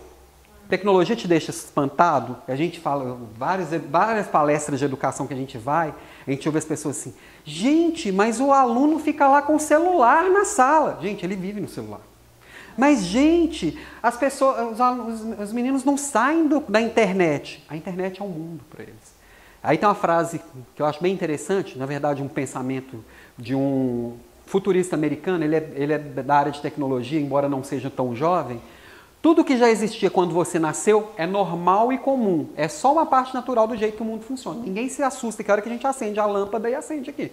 Tecnologia 0.71 1.15
te 1.15 1.29
deixa 1.29 1.51
espantado. 1.51 2.39
A 2.49 2.57
gente 2.57 2.81
fala, 2.81 3.19
várias, 3.37 3.69
várias 3.91 4.27
palestras 4.27 4.79
de 4.79 4.87
educação 4.87 5.27
que 5.27 5.35
a 5.35 5.37
gente 5.37 5.59
vai, 5.59 5.93
a 6.27 6.31
gente 6.31 6.49
ouve 6.49 6.57
as 6.57 6.65
pessoas 6.65 6.97
assim: 6.97 7.15
gente, 7.45 8.11
mas 8.11 8.41
o 8.41 8.53
aluno 8.53 8.99
fica 8.99 9.29
lá 9.29 9.43
com 9.43 9.57
o 9.57 9.61
celular 9.61 10.31
na 10.31 10.47
sala. 10.47 10.99
Gente, 11.03 11.27
ele 11.27 11.37
vive 11.37 11.61
no 11.61 11.69
celular. 11.69 12.01
Mas, 12.77 13.05
gente, 13.05 13.79
as 14.03 14.17
pessoas, 14.17 14.79
os, 14.79 15.41
os 15.41 15.53
meninos 15.53 15.85
não 15.85 15.97
saem 15.97 16.47
do, 16.49 16.61
da 16.61 16.81
internet. 16.81 17.63
A 17.69 17.77
internet 17.77 18.21
é 18.21 18.25
um 18.25 18.29
mundo 18.29 18.65
para 18.71 18.83
eles. 18.83 19.23
Aí 19.63 19.79
tem 19.79 19.89
uma 19.89 19.95
frase 19.95 20.41
que 20.75 20.83
eu 20.83 20.87
acho 20.87 21.01
bem 21.01 21.13
interessante, 21.15 21.79
na 21.79 21.87
verdade, 21.87 22.23
um 22.23 22.29
pensamento 22.29 23.05
de 23.39 23.55
um 23.55 24.17
futurista 24.45 24.97
americano, 24.97 25.45
ele 25.45 25.57
é, 25.57 25.73
ele 25.75 25.93
é 25.93 25.99
da 25.99 26.35
área 26.35 26.53
de 26.53 26.61
tecnologia, 26.61 27.21
embora 27.21 27.49
não 27.49 27.63
seja 27.63 27.89
tão 27.89 28.15
jovem. 28.15 28.61
Tudo 29.23 29.45
que 29.45 29.57
já 29.57 29.71
existia 29.71 30.11
quando 30.11 30.35
você 30.35 30.59
nasceu 30.59 31.11
é 31.17 31.27
normal 31.27 31.93
e 31.93 31.99
comum. 31.99 32.49
É 32.57 32.67
só 32.67 32.93
uma 32.93 33.07
parte 33.07 33.33
natural 33.33 33.69
do 33.69 33.77
jeito 33.77 33.97
que 33.97 34.03
o 34.03 34.05
mundo 34.05 34.25
funciona. 34.25 34.61
Ninguém 34.61 34.89
se 34.89 35.01
assusta 35.01 35.45
que 35.45 35.51
a 35.51 35.55
hora 35.55 35.63
que 35.63 35.69
a 35.69 35.73
gente 35.73 35.87
acende 35.87 36.19
a 36.19 36.27
lâmpada 36.27 36.69
e 36.69 36.75
acende 36.75 37.09
aqui. 37.09 37.31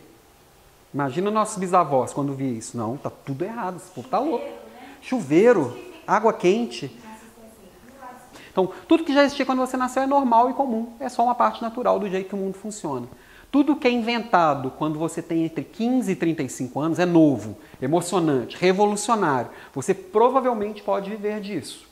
Imagina 0.93 1.31
nossos 1.31 1.57
bisavós 1.57 2.13
quando 2.13 2.33
via 2.33 2.51
isso. 2.51 2.77
Não, 2.77 2.95
tá 2.95 3.09
tudo 3.09 3.43
errado, 3.43 3.77
esse 3.77 3.89
povo 3.89 4.07
tá 4.07 4.19
louco 4.19 4.68
chuveiro, 5.01 5.77
água 6.05 6.33
quente. 6.33 6.91
Então, 8.51 8.71
tudo 8.87 9.03
que 9.03 9.13
já 9.13 9.23
existia 9.23 9.45
quando 9.45 9.59
você 9.59 9.77
nasceu 9.77 10.03
é 10.03 10.07
normal 10.07 10.49
e 10.49 10.53
comum, 10.53 10.93
é 10.99 11.07
só 11.07 11.23
uma 11.23 11.35
parte 11.35 11.61
natural 11.61 11.99
do 11.99 12.09
jeito 12.09 12.29
que 12.29 12.35
o 12.35 12.37
mundo 12.37 12.55
funciona. 12.55 13.07
Tudo 13.51 13.75
que 13.75 13.87
é 13.87 13.91
inventado 13.91 14.71
quando 14.71 14.99
você 14.99 15.21
tem 15.21 15.45
entre 15.45 15.63
15 15.63 16.11
e 16.11 16.15
35 16.15 16.79
anos 16.79 16.99
é 16.99 17.05
novo, 17.05 17.57
emocionante, 17.81 18.55
revolucionário. 18.57 19.49
Você 19.73 19.93
provavelmente 19.93 20.83
pode 20.83 21.09
viver 21.09 21.39
disso. 21.41 21.87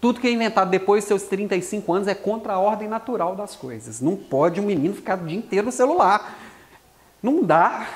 Tudo 0.00 0.20
que 0.20 0.26
é 0.26 0.32
inventado 0.32 0.68
depois 0.68 1.04
dos 1.04 1.08
seus 1.08 1.22
35 1.24 1.92
anos 1.92 2.08
é 2.08 2.14
contra 2.14 2.54
a 2.54 2.58
ordem 2.58 2.88
natural 2.88 3.34
das 3.34 3.56
coisas. 3.56 4.00
Não 4.00 4.16
pode 4.16 4.60
um 4.60 4.64
menino 4.64 4.94
ficar 4.94 5.18
o 5.18 5.26
dia 5.26 5.38
inteiro 5.38 5.66
no 5.66 5.72
celular. 5.72 6.36
Não 7.22 7.42
dá. 7.42 7.88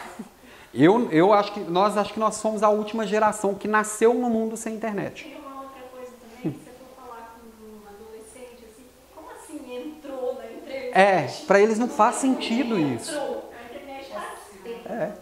Eu, 0.78 1.11
eu 1.11 1.33
acho 1.33 1.52
que 1.52 1.61
nós 1.61 1.97
acho 1.97 2.12
que 2.12 2.21
nós 2.21 2.35
somos 2.35 2.62
a 2.62 2.68
última 2.68 3.06
geração 3.06 3.54
que 3.54 3.66
nasceu 3.66 4.12
no 4.12 4.28
mundo 4.28 4.59
sem 4.59 4.75
internet. 4.75 5.25
Tem 5.25 5.38
uma 5.38 5.62
outra 5.62 5.83
coisa 5.90 6.12
também, 6.21 6.52
você 6.52 6.71
for 6.71 7.02
falar 7.02 7.38
com 7.40 7.66
um 7.66 7.80
adolescente, 7.88 8.62
assim, 8.64 8.85
como 9.14 9.28
assim 9.30 9.75
entrou 9.75 10.35
na 10.35 10.45
internet? 10.52 10.92
É, 10.95 11.47
para 11.47 11.61
eles 11.61 11.78
não 11.78 11.88
faz 11.88 12.16
sentido 12.16 12.78
isso. 12.78 13.11
Entrou, 13.11 13.50
a 13.59 13.75
internet 13.75 14.11
tá 14.11 14.35
assim. 14.35 14.92
É. 14.92 15.12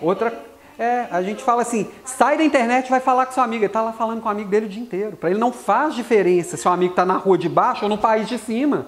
Outra 0.00 0.52
é, 0.78 1.06
a 1.10 1.22
gente 1.22 1.44
fala 1.44 1.60
assim, 1.60 1.90
sai 2.04 2.38
da 2.38 2.44
internet 2.44 2.86
e 2.86 2.90
vai 2.90 3.00
falar 3.00 3.26
com 3.26 3.32
seu 3.32 3.42
amigo. 3.42 3.62
Ele 3.62 3.66
está 3.66 3.82
lá 3.82 3.92
falando 3.92 4.22
com 4.22 4.28
o 4.28 4.30
amigo 4.32 4.48
dele 4.48 4.66
o 4.66 4.68
dia 4.68 4.82
inteiro. 4.82 5.16
Para 5.16 5.30
ele 5.30 5.38
não 5.38 5.52
faz 5.52 5.94
diferença 5.94 6.56
se 6.56 6.66
o 6.66 6.70
amigo 6.70 6.92
está 6.92 7.04
na 7.04 7.18
rua 7.18 7.36
de 7.36 7.48
baixo 7.48 7.84
ou 7.84 7.88
no 7.88 7.98
país 7.98 8.26
de 8.28 8.38
cima. 8.38 8.86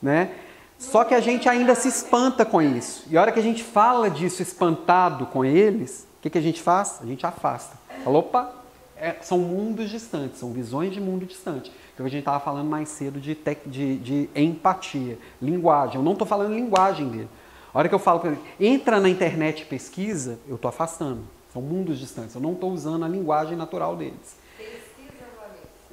Né? 0.00 0.30
Só 0.78 1.04
que 1.04 1.12
a 1.12 1.20
gente 1.20 1.48
ainda 1.48 1.74
se 1.74 1.88
espanta 1.88 2.44
com 2.44 2.62
isso. 2.62 3.04
E 3.10 3.18
a 3.18 3.20
hora 3.20 3.32
que 3.32 3.40
a 3.40 3.42
gente 3.42 3.64
fala 3.64 4.08
disso 4.08 4.40
espantado 4.40 5.26
com 5.26 5.44
eles, 5.44 6.06
o 6.18 6.22
que, 6.22 6.30
que 6.30 6.38
a 6.38 6.40
gente 6.40 6.62
faz? 6.62 7.00
A 7.02 7.06
gente 7.06 7.26
afasta. 7.26 7.76
Fala, 8.04 8.18
opa, 8.18 8.52
é, 8.96 9.16
são 9.20 9.38
mundos 9.38 9.90
distantes, 9.90 10.38
são 10.38 10.52
visões 10.52 10.92
de 10.92 11.00
mundo 11.00 11.26
distante. 11.26 11.72
Que 11.96 12.02
a 12.02 12.08
gente 12.08 12.20
estava 12.20 12.38
falando 12.38 12.68
mais 12.68 12.88
cedo 12.88 13.20
de, 13.20 13.34
tec, 13.34 13.60
de, 13.66 13.96
de, 13.98 14.30
empatia, 14.36 15.18
linguagem. 15.42 15.96
Eu 15.96 16.02
não 16.02 16.12
estou 16.12 16.26
falando 16.26 16.54
linguagem 16.54 17.08
dele. 17.08 17.28
A 17.74 17.78
hora 17.78 17.88
que 17.88 17.94
eu 17.94 17.98
falo 17.98 18.20
para 18.20 18.30
ele, 18.30 18.40
entra 18.60 19.00
na 19.00 19.08
internet 19.08 19.62
e 19.62 19.64
pesquisa, 19.64 20.38
eu 20.48 20.54
estou 20.54 20.68
afastando. 20.68 21.22
São 21.52 21.60
mundos 21.60 21.98
distantes. 21.98 22.36
Eu 22.36 22.40
não 22.40 22.52
estou 22.52 22.70
usando 22.70 23.04
a 23.04 23.08
linguagem 23.08 23.56
natural 23.56 23.96
deles. 23.96 24.36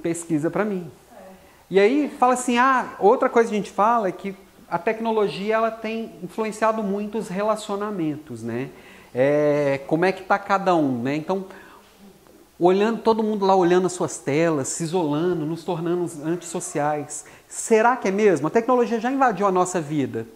Pesquisa 0.00 0.48
para 0.48 0.64
mim. 0.64 0.88
É. 1.12 1.22
E 1.70 1.80
aí 1.80 2.08
fala 2.08 2.34
assim, 2.34 2.56
ah, 2.56 2.94
outra 3.00 3.28
coisa 3.28 3.48
que 3.48 3.54
a 3.56 3.58
gente 3.58 3.72
fala 3.72 4.06
é 4.06 4.12
que 4.12 4.36
a 4.68 4.78
tecnologia 4.78 5.54
ela 5.54 5.70
tem 5.70 6.12
influenciado 6.22 6.82
muito 6.82 7.18
os 7.18 7.28
relacionamentos, 7.28 8.42
né? 8.42 8.70
É, 9.14 9.80
como 9.86 10.04
é 10.04 10.12
que 10.12 10.22
está 10.22 10.38
cada 10.38 10.74
um, 10.74 11.02
né? 11.02 11.14
Então, 11.14 11.46
olhando 12.58 13.00
todo 13.00 13.22
mundo 13.22 13.46
lá 13.46 13.54
olhando 13.54 13.86
as 13.86 13.92
suas 13.92 14.18
telas, 14.18 14.68
se 14.68 14.82
isolando, 14.82 15.46
nos 15.46 15.62
tornando 15.62 16.10
antissociais. 16.24 17.24
Será 17.48 17.96
que 17.96 18.08
é 18.08 18.10
mesmo? 18.10 18.48
A 18.48 18.50
tecnologia 18.50 18.98
já 18.98 19.10
invadiu 19.10 19.46
a 19.46 19.52
nossa 19.52 19.80
vida. 19.80 20.26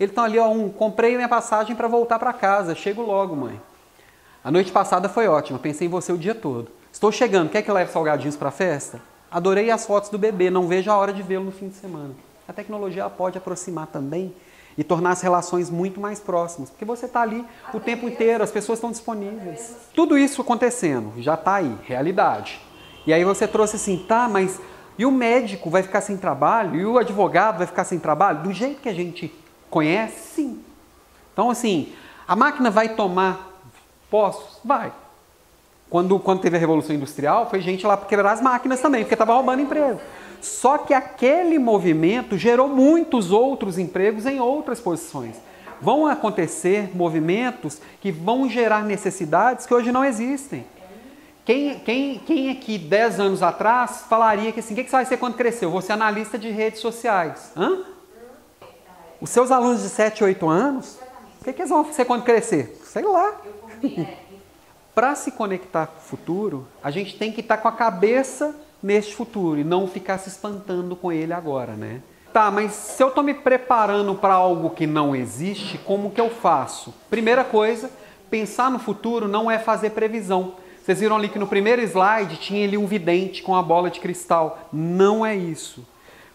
Eles 0.00 0.10
estão 0.10 0.24
ali, 0.24 0.38
ó, 0.38 0.48
um, 0.48 0.68
comprei 0.68 1.14
minha 1.14 1.28
passagem 1.28 1.76
para 1.76 1.86
voltar 1.86 2.18
para 2.18 2.32
casa, 2.32 2.74
chego 2.74 3.02
logo, 3.02 3.36
mãe. 3.36 3.60
A 4.42 4.50
noite 4.50 4.72
passada 4.72 5.08
foi 5.08 5.28
ótima, 5.28 5.58
pensei 5.58 5.86
em 5.86 5.90
você 5.90 6.12
o 6.12 6.18
dia 6.18 6.34
todo. 6.34 6.68
Estou 6.90 7.12
chegando, 7.12 7.50
quer 7.50 7.62
que 7.62 7.70
leve 7.70 7.92
salgadinhos 7.92 8.36
para 8.36 8.48
a 8.48 8.52
festa? 8.52 9.00
Adorei 9.30 9.70
as 9.70 9.86
fotos 9.86 10.10
do 10.10 10.18
bebê, 10.18 10.50
não 10.50 10.66
vejo 10.66 10.90
a 10.90 10.96
hora 10.96 11.12
de 11.12 11.22
vê-lo 11.22 11.44
no 11.44 11.52
fim 11.52 11.68
de 11.68 11.76
semana. 11.76 12.14
A 12.46 12.52
tecnologia 12.52 13.08
pode 13.08 13.38
aproximar 13.38 13.86
também 13.86 14.34
e 14.76 14.82
tornar 14.82 15.10
as 15.10 15.20
relações 15.20 15.70
muito 15.70 16.00
mais 16.00 16.18
próximas, 16.18 16.70
porque 16.70 16.84
você 16.84 17.06
está 17.06 17.20
ali 17.20 17.44
o 17.74 17.80
tempo 17.80 18.08
inteiro, 18.08 18.42
as 18.42 18.50
pessoas 18.50 18.78
estão 18.78 18.90
disponíveis. 18.90 19.76
Tudo 19.94 20.16
isso 20.16 20.40
acontecendo, 20.40 21.12
já 21.18 21.34
está 21.34 21.56
aí, 21.56 21.76
realidade. 21.84 22.60
E 23.06 23.12
aí 23.12 23.24
você 23.24 23.46
trouxe 23.46 23.76
assim, 23.76 24.04
tá, 24.08 24.28
mas 24.28 24.60
e 24.98 25.06
o 25.06 25.10
médico 25.10 25.70
vai 25.70 25.82
ficar 25.82 26.00
sem 26.00 26.16
trabalho? 26.16 26.78
E 26.78 26.84
o 26.84 26.98
advogado 26.98 27.58
vai 27.58 27.66
ficar 27.66 27.84
sem 27.84 27.98
trabalho? 27.98 28.42
Do 28.42 28.52
jeito 28.52 28.80
que 28.80 28.88
a 28.88 28.94
gente 28.94 29.32
conhece, 29.70 30.34
sim. 30.34 30.60
Então, 31.32 31.50
assim, 31.50 31.92
a 32.28 32.36
máquina 32.36 32.70
vai 32.70 32.90
tomar 32.90 33.58
postos? 34.10 34.60
Vai. 34.64 34.92
Quando, 35.88 36.18
quando 36.18 36.40
teve 36.40 36.56
a 36.56 36.60
Revolução 36.60 36.94
Industrial, 36.94 37.48
foi 37.48 37.60
gente 37.60 37.86
lá 37.86 37.96
para 37.96 38.06
quebrar 38.06 38.32
as 38.32 38.40
máquinas 38.40 38.80
também, 38.80 39.02
porque 39.02 39.14
estava 39.14 39.34
roubando 39.34 39.62
emprego. 39.62 40.00
Só 40.42 40.76
que 40.76 40.92
aquele 40.92 41.56
movimento 41.56 42.36
gerou 42.36 42.66
muitos 42.66 43.30
outros 43.30 43.78
empregos 43.78 44.26
em 44.26 44.40
outras 44.40 44.80
posições. 44.80 45.36
Vão 45.80 46.04
acontecer 46.06 46.90
movimentos 46.96 47.80
que 48.00 48.10
vão 48.10 48.48
gerar 48.48 48.82
necessidades 48.82 49.66
que 49.66 49.72
hoje 49.72 49.92
não 49.92 50.04
existem. 50.04 50.66
Quem, 51.44 51.78
quem, 51.80 52.18
quem 52.18 52.50
aqui, 52.50 52.76
10 52.76 53.20
anos 53.20 53.42
atrás, 53.42 54.04
falaria 54.08 54.50
que 54.52 54.58
assim, 54.58 54.74
o 54.74 54.76
que, 54.76 54.84
que 54.84 54.90
você 54.90 54.96
vai 54.96 55.04
ser 55.04 55.16
quando 55.16 55.36
crescer? 55.36 55.64
Eu 55.64 55.70
vou 55.70 55.80
ser 55.80 55.92
analista 55.92 56.36
de 56.36 56.50
redes 56.50 56.80
sociais. 56.80 57.52
Hã? 57.56 57.84
Os 59.20 59.30
seus 59.30 59.52
alunos 59.52 59.82
de 59.82 59.88
7, 59.88 60.24
8 60.24 60.48
anos, 60.48 60.98
o 61.40 61.44
que, 61.44 61.52
que 61.52 61.62
eles 61.62 61.70
vão 61.70 61.84
ser 61.92 62.04
quando 62.04 62.24
crescer? 62.24 62.80
Sei 62.84 63.02
lá. 63.02 63.40
Para 64.92 65.14
se 65.14 65.30
conectar 65.30 65.86
com 65.86 65.98
o 65.98 66.02
futuro, 66.02 66.66
a 66.82 66.90
gente 66.90 67.16
tem 67.16 67.32
que 67.32 67.40
estar 67.40 67.56
tá 67.56 67.62
com 67.62 67.68
a 67.68 67.72
cabeça 67.72 68.54
neste 68.82 69.14
futuro 69.14 69.60
e 69.60 69.64
não 69.64 69.86
ficar 69.86 70.18
se 70.18 70.28
espantando 70.28 70.96
com 70.96 71.12
ele 71.12 71.32
agora, 71.32 71.74
né? 71.74 72.00
Tá, 72.32 72.50
mas 72.50 72.72
se 72.72 73.02
eu 73.02 73.08
estou 73.08 73.22
me 73.22 73.34
preparando 73.34 74.14
para 74.14 74.32
algo 74.32 74.70
que 74.70 74.86
não 74.86 75.14
existe, 75.14 75.76
como 75.78 76.10
que 76.10 76.20
eu 76.20 76.30
faço? 76.30 76.92
Primeira 77.10 77.44
coisa, 77.44 77.90
pensar 78.30 78.70
no 78.70 78.78
futuro 78.78 79.28
não 79.28 79.50
é 79.50 79.58
fazer 79.58 79.90
previsão. 79.90 80.54
Vocês 80.82 80.98
viram 80.98 81.14
ali 81.14 81.28
que 81.28 81.38
no 81.38 81.46
primeiro 81.46 81.82
slide 81.82 82.38
tinha 82.38 82.66
ali 82.66 82.78
um 82.78 82.86
vidente 82.86 83.42
com 83.42 83.54
a 83.54 83.62
bola 83.62 83.90
de 83.90 84.00
cristal. 84.00 84.68
Não 84.72 85.24
é 85.24 85.36
isso. 85.36 85.86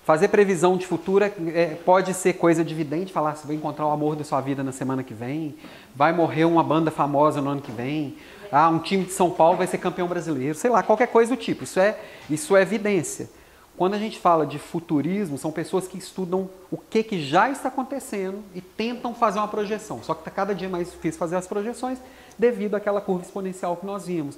Fazer 0.08 0.30
previsão 0.30 0.78
de 0.78 0.88
futuro 0.88 1.26
é, 1.26 1.34
é, 1.54 1.66
pode 1.84 2.14
ser 2.14 2.34
coisa 2.34 2.64
de 2.64 2.74
vidente, 2.74 3.12
falar 3.12 3.36
se 3.36 3.46
vai 3.46 3.58
encontrar 3.58 3.88
o 3.88 3.92
amor 3.92 4.16
da 4.16 4.24
sua 4.24 4.40
vida 4.40 4.64
na 4.64 4.72
semana 4.72 5.04
que 5.04 5.14
vem, 5.14 5.56
vai 5.94 6.14
morrer 6.14 6.46
uma 6.46 6.64
banda 6.64 6.90
famosa 6.90 7.42
no 7.42 7.50
ano 7.50 7.60
que 7.60 7.74
vem, 7.74 8.16
ah, 8.52 8.70
um 8.70 8.80
time 8.80 9.06
de 9.06 9.12
São 9.12 9.30
Paulo 9.30 9.58
vai 9.58 9.68
ser 9.68 9.78
campeão 9.78 10.08
brasileiro, 10.08 10.56
sei 10.56 10.70
lá, 10.70 10.84
qualquer 10.84 11.08
coisa 11.08 11.36
do 11.36 11.42
tipo. 11.42 11.64
Isso 11.64 11.80
é, 11.80 11.98
isso 12.30 12.56
é 12.56 12.62
evidência. 12.62 13.30
Quando 13.78 13.94
a 13.94 14.00
gente 14.00 14.18
fala 14.18 14.46
de 14.46 14.58
futurismo, 14.58 15.38
são 15.38 15.52
pessoas 15.52 15.88
que 15.88 16.00
estudam 16.00 16.50
o 16.72 16.78
que, 16.78 17.04
que 17.04 17.22
já 17.22 17.50
está 17.50 17.68
acontecendo 17.70 18.44
e 18.56 18.60
tentam 18.60 19.14
fazer 19.14 19.38
uma 19.38 19.48
projeção. 19.48 20.02
Só 20.02 20.16
que 20.16 20.22
está 20.22 20.32
cada 20.32 20.56
dia 20.56 20.68
mais 20.68 20.92
difícil 20.92 21.20
fazer 21.20 21.36
as 21.36 21.46
projeções 21.46 22.00
devido 22.40 22.74
àquela 22.74 23.00
curva 23.00 23.24
exponencial 23.24 23.78
que 23.78 23.86
nós 23.86 24.08
vimos. 24.08 24.38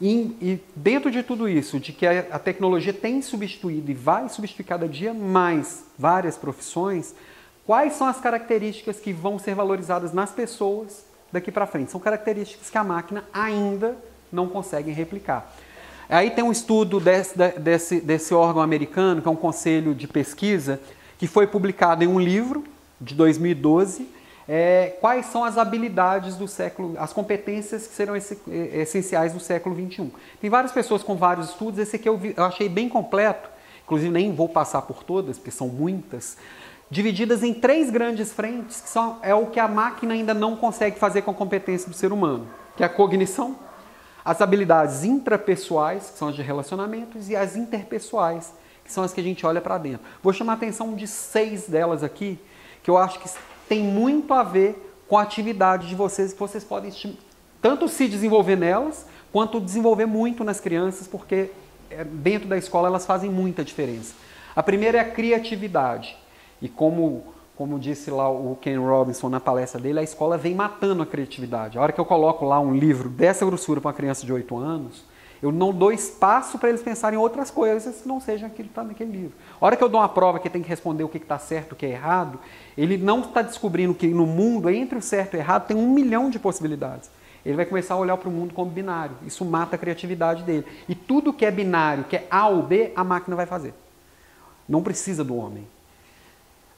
E, 0.00 0.36
e 0.40 0.60
dentro 0.74 1.10
de 1.10 1.22
tudo 1.22 1.46
isso, 1.46 1.78
de 1.78 1.92
que 1.92 2.06
a, 2.06 2.20
a 2.32 2.38
tecnologia 2.38 2.94
tem 2.94 3.20
substituído 3.20 3.90
e 3.90 3.94
vai 3.94 4.28
substituir 4.30 4.64
cada 4.64 4.88
dia 4.88 5.12
mais 5.12 5.84
várias 5.98 6.38
profissões, 6.38 7.14
quais 7.66 7.92
são 7.92 8.06
as 8.06 8.18
características 8.20 8.98
que 8.98 9.12
vão 9.12 9.38
ser 9.38 9.54
valorizadas 9.54 10.14
nas 10.14 10.32
pessoas 10.32 11.04
daqui 11.32 11.50
para 11.50 11.66
frente? 11.66 11.90
São 11.90 12.00
características 12.00 12.70
que 12.70 12.78
a 12.78 12.84
máquina 12.84 13.24
ainda 13.32 13.96
não 14.30 14.48
consegue 14.48 14.92
replicar. 14.92 15.52
Aí 16.08 16.30
tem 16.30 16.44
um 16.44 16.52
estudo 16.52 17.00
desse, 17.00 17.36
desse, 17.58 18.00
desse 18.00 18.34
órgão 18.34 18.60
americano, 18.60 19.22
que 19.22 19.28
é 19.28 19.30
um 19.30 19.36
conselho 19.36 19.94
de 19.94 20.06
pesquisa, 20.06 20.80
que 21.18 21.26
foi 21.26 21.46
publicado 21.46 22.04
em 22.04 22.06
um 22.06 22.20
livro 22.20 22.64
de 23.00 23.14
2012, 23.14 24.08
é, 24.48 24.96
quais 25.00 25.26
são 25.26 25.44
as 25.44 25.56
habilidades 25.56 26.36
do 26.36 26.48
século, 26.48 26.94
as 26.98 27.12
competências 27.12 27.86
que 27.86 27.94
serão 27.94 28.16
esse, 28.16 28.38
é, 28.50 28.82
essenciais 28.82 29.32
do 29.32 29.40
século 29.40 29.74
XXI. 29.74 30.10
Tem 30.40 30.50
várias 30.50 30.72
pessoas 30.72 31.02
com 31.02 31.16
vários 31.16 31.50
estudos, 31.50 31.78
esse 31.78 31.96
aqui 31.96 32.08
eu, 32.08 32.16
vi, 32.16 32.34
eu 32.36 32.44
achei 32.44 32.68
bem 32.68 32.88
completo, 32.88 33.48
inclusive 33.84 34.10
nem 34.10 34.34
vou 34.34 34.48
passar 34.48 34.82
por 34.82 35.02
todas, 35.02 35.38
porque 35.38 35.50
são 35.50 35.68
muitas, 35.68 36.36
divididas 36.92 37.42
em 37.42 37.54
três 37.54 37.88
grandes 37.88 38.34
frentes, 38.34 38.82
que 38.82 38.88
são, 38.90 39.18
é 39.22 39.34
o 39.34 39.46
que 39.46 39.58
a 39.58 39.66
máquina 39.66 40.12
ainda 40.12 40.34
não 40.34 40.54
consegue 40.54 40.98
fazer 40.98 41.22
com 41.22 41.30
a 41.30 41.34
competência 41.34 41.88
do 41.88 41.96
ser 41.96 42.12
humano, 42.12 42.46
que 42.76 42.82
é 42.82 42.86
a 42.86 42.88
cognição, 42.88 43.56
as 44.22 44.42
habilidades 44.42 45.02
intrapessoais, 45.02 46.10
que 46.10 46.18
são 46.18 46.28
as 46.28 46.36
de 46.36 46.42
relacionamentos, 46.42 47.30
e 47.30 47.34
as 47.34 47.56
interpessoais, 47.56 48.52
que 48.84 48.92
são 48.92 49.02
as 49.02 49.10
que 49.10 49.22
a 49.22 49.24
gente 49.24 49.46
olha 49.46 49.58
para 49.58 49.78
dentro. 49.78 50.02
Vou 50.22 50.34
chamar 50.34 50.52
a 50.52 50.56
atenção 50.56 50.94
de 50.94 51.06
seis 51.06 51.66
delas 51.66 52.04
aqui, 52.04 52.38
que 52.82 52.90
eu 52.90 52.98
acho 52.98 53.20
que 53.20 53.30
tem 53.66 53.82
muito 53.82 54.34
a 54.34 54.42
ver 54.42 55.02
com 55.08 55.16
a 55.16 55.22
atividade 55.22 55.88
de 55.88 55.94
vocês, 55.94 56.34
que 56.34 56.38
vocês 56.38 56.62
podem 56.62 56.92
tanto 57.62 57.88
se 57.88 58.06
desenvolver 58.06 58.56
nelas, 58.56 59.06
quanto 59.32 59.58
desenvolver 59.58 60.04
muito 60.04 60.44
nas 60.44 60.60
crianças, 60.60 61.08
porque 61.08 61.50
é, 61.90 62.04
dentro 62.04 62.46
da 62.46 62.58
escola 62.58 62.88
elas 62.88 63.06
fazem 63.06 63.30
muita 63.30 63.64
diferença. 63.64 64.12
A 64.54 64.62
primeira 64.62 64.98
é 64.98 65.00
a 65.00 65.10
criatividade. 65.10 66.20
E 66.62 66.68
como, 66.68 67.24
como 67.56 67.78
disse 67.78 68.10
lá 68.10 68.30
o 68.30 68.56
Ken 68.60 68.78
Robinson 68.78 69.28
na 69.28 69.40
palestra 69.40 69.80
dele, 69.80 69.98
a 69.98 70.02
escola 70.02 70.38
vem 70.38 70.54
matando 70.54 71.02
a 71.02 71.06
criatividade. 71.06 71.76
A 71.76 71.82
hora 71.82 71.92
que 71.92 72.00
eu 72.00 72.04
coloco 72.04 72.46
lá 72.46 72.60
um 72.60 72.72
livro 72.72 73.08
dessa 73.08 73.44
grossura 73.44 73.80
para 73.80 73.88
uma 73.88 73.94
criança 73.94 74.24
de 74.24 74.32
8 74.32 74.56
anos, 74.56 75.04
eu 75.42 75.50
não 75.50 75.72
dou 75.72 75.92
espaço 75.92 76.56
para 76.56 76.68
eles 76.68 76.82
pensarem 76.82 77.18
em 77.18 77.20
outras 77.20 77.50
coisas 77.50 78.00
que 78.00 78.06
não 78.06 78.20
sejam 78.20 78.46
aquilo 78.46 78.68
que 78.68 78.70
está 78.70 78.84
naquele 78.84 79.10
livro. 79.10 79.32
A 79.60 79.66
hora 79.66 79.76
que 79.76 79.82
eu 79.82 79.88
dou 79.88 80.00
uma 80.00 80.08
prova 80.08 80.38
que 80.38 80.48
tem 80.48 80.62
que 80.62 80.68
responder 80.68 81.02
o 81.02 81.08
que 81.08 81.18
está 81.18 81.36
certo, 81.36 81.72
o 81.72 81.76
que 81.76 81.84
é 81.84 81.90
errado, 81.90 82.38
ele 82.78 82.96
não 82.96 83.20
está 83.22 83.42
descobrindo 83.42 83.92
que 83.92 84.06
no 84.06 84.24
mundo, 84.24 84.70
entre 84.70 84.96
o 84.96 85.02
certo 85.02 85.34
e 85.34 85.38
o 85.38 85.40
errado, 85.40 85.66
tem 85.66 85.76
um 85.76 85.90
milhão 85.92 86.30
de 86.30 86.38
possibilidades. 86.38 87.10
Ele 87.44 87.56
vai 87.56 87.66
começar 87.66 87.94
a 87.94 87.96
olhar 87.96 88.16
para 88.16 88.28
o 88.28 88.32
mundo 88.32 88.54
como 88.54 88.70
binário. 88.70 89.16
Isso 89.26 89.44
mata 89.44 89.74
a 89.74 89.78
criatividade 89.78 90.44
dele. 90.44 90.64
E 90.88 90.94
tudo 90.94 91.32
que 91.32 91.44
é 91.44 91.50
binário, 91.50 92.04
que 92.04 92.14
é 92.14 92.26
A 92.30 92.46
ou 92.46 92.62
B, 92.62 92.92
a 92.94 93.02
máquina 93.02 93.34
vai 93.34 93.46
fazer. 93.46 93.74
Não 94.68 94.80
precisa 94.80 95.24
do 95.24 95.34
homem. 95.34 95.66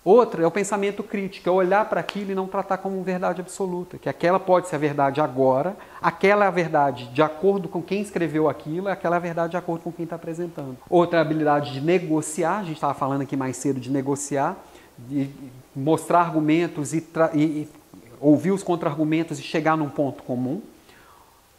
Outra 0.04 0.42
é 0.42 0.46
o 0.46 0.50
pensamento 0.50 1.02
crítico, 1.02 1.48
é 1.48 1.52
olhar 1.52 1.88
para 1.88 1.98
aquilo 1.98 2.30
e 2.30 2.34
não 2.34 2.46
tratar 2.46 2.76
como 2.76 3.02
verdade 3.02 3.40
absoluta, 3.40 3.96
que 3.96 4.06
aquela 4.06 4.38
pode 4.38 4.68
ser 4.68 4.76
a 4.76 4.78
verdade 4.78 5.18
agora, 5.18 5.74
aquela 6.02 6.44
é 6.44 6.48
a 6.48 6.50
verdade 6.50 7.06
de 7.06 7.22
acordo 7.22 7.70
com 7.70 7.80
quem 7.80 8.02
escreveu 8.02 8.46
aquilo, 8.46 8.88
aquela 8.88 9.16
é 9.16 9.18
a 9.18 9.20
verdade 9.20 9.52
de 9.52 9.56
acordo 9.56 9.82
com 9.82 9.90
quem 9.90 10.04
está 10.04 10.16
apresentando. 10.16 10.76
Outra 10.90 11.16
é 11.16 11.20
a 11.20 11.22
habilidade 11.22 11.72
de 11.72 11.80
negociar, 11.80 12.58
a 12.58 12.64
gente 12.64 12.74
estava 12.74 12.92
falando 12.92 13.22
aqui 13.22 13.34
mais 13.34 13.56
cedo 13.56 13.80
de 13.80 13.90
negociar, 13.90 14.58
de 14.98 15.30
mostrar 15.74 16.20
argumentos 16.20 16.92
e, 16.92 17.02
e, 17.32 17.40
e 17.40 17.68
ouvir 18.20 18.50
os 18.50 18.62
contra-argumentos 18.62 19.38
e 19.38 19.42
chegar 19.42 19.74
num 19.74 19.88
ponto 19.88 20.22
comum. 20.22 20.60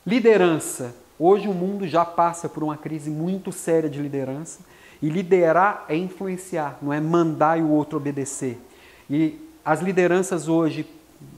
Liderança. 0.06 0.96
Hoje 1.18 1.48
o 1.48 1.54
mundo 1.54 1.88
já 1.88 2.06
passa 2.06 2.48
por 2.48 2.62
uma 2.62 2.78
crise 2.78 3.10
muito 3.10 3.52
séria 3.52 3.90
de 3.90 4.00
liderança 4.00 4.60
e 5.02 5.10
liderar 5.10 5.86
é 5.90 5.96
influenciar, 5.96 6.78
não 6.82 6.92
é 6.92 7.00
mandar 7.00 7.60
e 7.60 7.62
o 7.62 7.70
outro 7.70 7.98
obedecer. 7.98 8.58
E 9.10 9.40
as 9.64 9.82
lideranças 9.82 10.48
hoje 10.48 10.86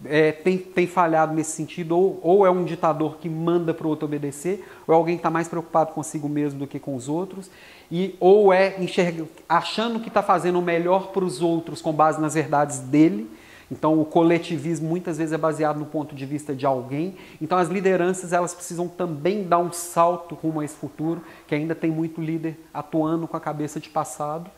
é, 0.06 0.32
têm, 0.32 0.58
têm 0.58 0.88
falhado 0.88 1.34
nesse 1.34 1.52
sentido, 1.52 1.98
ou, 1.98 2.20
ou 2.22 2.46
é 2.46 2.52
um 2.52 2.64
ditador 2.64 3.18
que 3.18 3.30
manda 3.30 3.74
para 3.74 3.88
o 3.88 3.90
outro 3.90 4.06
obedecer, 4.06 4.64
ou 4.86 4.94
é 4.94 4.98
alguém 4.98 5.16
que 5.16 5.20
está 5.20 5.30
mais 5.30 5.48
preocupado 5.48 5.94
consigo 5.94 6.28
mesmo 6.28 6.60
do 6.60 6.68
que 6.68 6.80
com 6.80 6.96
os 6.96 7.08
outros, 7.08 7.50
e 7.92 8.16
ou 8.20 8.52
é 8.52 8.82
enxerga, 8.82 9.26
achando 9.48 10.00
que 10.00 10.08
está 10.08 10.22
fazendo 10.22 10.60
o 10.60 10.62
melhor 10.62 11.08
para 11.08 11.24
os 11.24 11.42
outros 11.42 11.82
com 11.82 11.94
base 11.94 12.20
nas 12.20 12.34
verdades 12.34 12.80
dele, 12.80 13.30
então, 13.70 14.00
o 14.00 14.06
coletivismo 14.06 14.88
muitas 14.88 15.18
vezes 15.18 15.34
é 15.34 15.38
baseado 15.38 15.78
no 15.78 15.86
ponto 15.86 16.16
de 16.16 16.26
vista 16.26 16.56
de 16.56 16.66
alguém. 16.66 17.18
Então, 17.42 17.58
as 17.58 17.68
lideranças 17.68 18.32
elas 18.32 18.54
precisam 18.54 18.88
também 18.88 19.44
dar 19.44 19.58
um 19.58 19.74
salto 19.74 20.36
rumo 20.36 20.62
a 20.62 20.66
esse 20.66 20.76
futuro, 20.76 21.22
que 21.46 21.54
ainda 21.54 21.76
tem 21.76 21.92
muito 21.92 22.22
líder 22.22 22.58
atuando 22.74 23.28
com 23.28 23.36
a 23.36 23.42
cabeça 23.42 23.80
de 23.80 23.90
passado. 23.90 24.50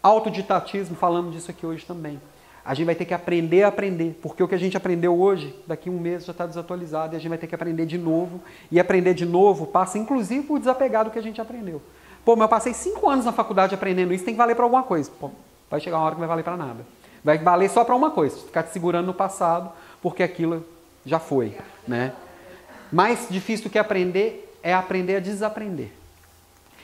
Autodidatismo, 0.00 0.94
falando 0.94 1.32
disso 1.32 1.50
aqui 1.50 1.66
hoje 1.66 1.84
também. 1.84 2.20
A 2.64 2.72
gente 2.72 2.86
vai 2.86 2.94
ter 2.94 3.04
que 3.04 3.14
aprender 3.14 3.64
a 3.64 3.68
aprender, 3.68 4.18
porque 4.22 4.42
o 4.42 4.48
que 4.48 4.54
a 4.54 4.58
gente 4.58 4.76
aprendeu 4.76 5.18
hoje, 5.18 5.54
daqui 5.66 5.88
a 5.88 5.92
um 5.92 5.98
mês 5.98 6.24
já 6.24 6.32
está 6.32 6.46
desatualizado 6.46 7.14
e 7.14 7.16
a 7.16 7.18
gente 7.18 7.28
vai 7.28 7.38
ter 7.38 7.46
que 7.48 7.54
aprender 7.54 7.86
de 7.86 7.98
novo. 7.98 8.40
E 8.70 8.78
aprender 8.78 9.14
de 9.14 9.26
novo 9.26 9.66
passa, 9.66 9.98
inclusive, 9.98 10.46
por 10.46 10.58
desapegar 10.60 11.04
do 11.04 11.10
que 11.10 11.18
a 11.18 11.22
gente 11.22 11.40
aprendeu. 11.40 11.82
Pô, 12.24 12.34
mas 12.36 12.42
eu 12.42 12.48
passei 12.48 12.74
cinco 12.74 13.08
anos 13.08 13.24
na 13.24 13.32
faculdade 13.32 13.74
aprendendo 13.74 14.12
isso, 14.12 14.24
tem 14.24 14.34
que 14.34 14.38
valer 14.38 14.54
para 14.54 14.64
alguma 14.64 14.84
coisa. 14.84 15.10
Pô, 15.18 15.30
vai 15.68 15.80
chegar 15.80 15.96
uma 15.98 16.06
hora 16.06 16.14
que 16.14 16.20
vai 16.20 16.28
valer 16.28 16.42
para 16.42 16.56
nada. 16.56 16.96
Vai 17.26 17.38
valer 17.38 17.68
só 17.68 17.84
para 17.84 17.96
uma 17.96 18.12
coisa, 18.12 18.36
ficar 18.36 18.62
te 18.62 18.72
segurando 18.72 19.06
no 19.06 19.12
passado, 19.12 19.72
porque 20.00 20.22
aquilo 20.22 20.64
já 21.04 21.18
foi, 21.18 21.58
né? 21.84 22.12
Mais 22.92 23.26
difícil 23.28 23.64
do 23.64 23.70
que 23.70 23.80
aprender 23.80 24.56
é 24.62 24.72
aprender 24.72 25.16
a 25.16 25.18
desaprender. 25.18 25.90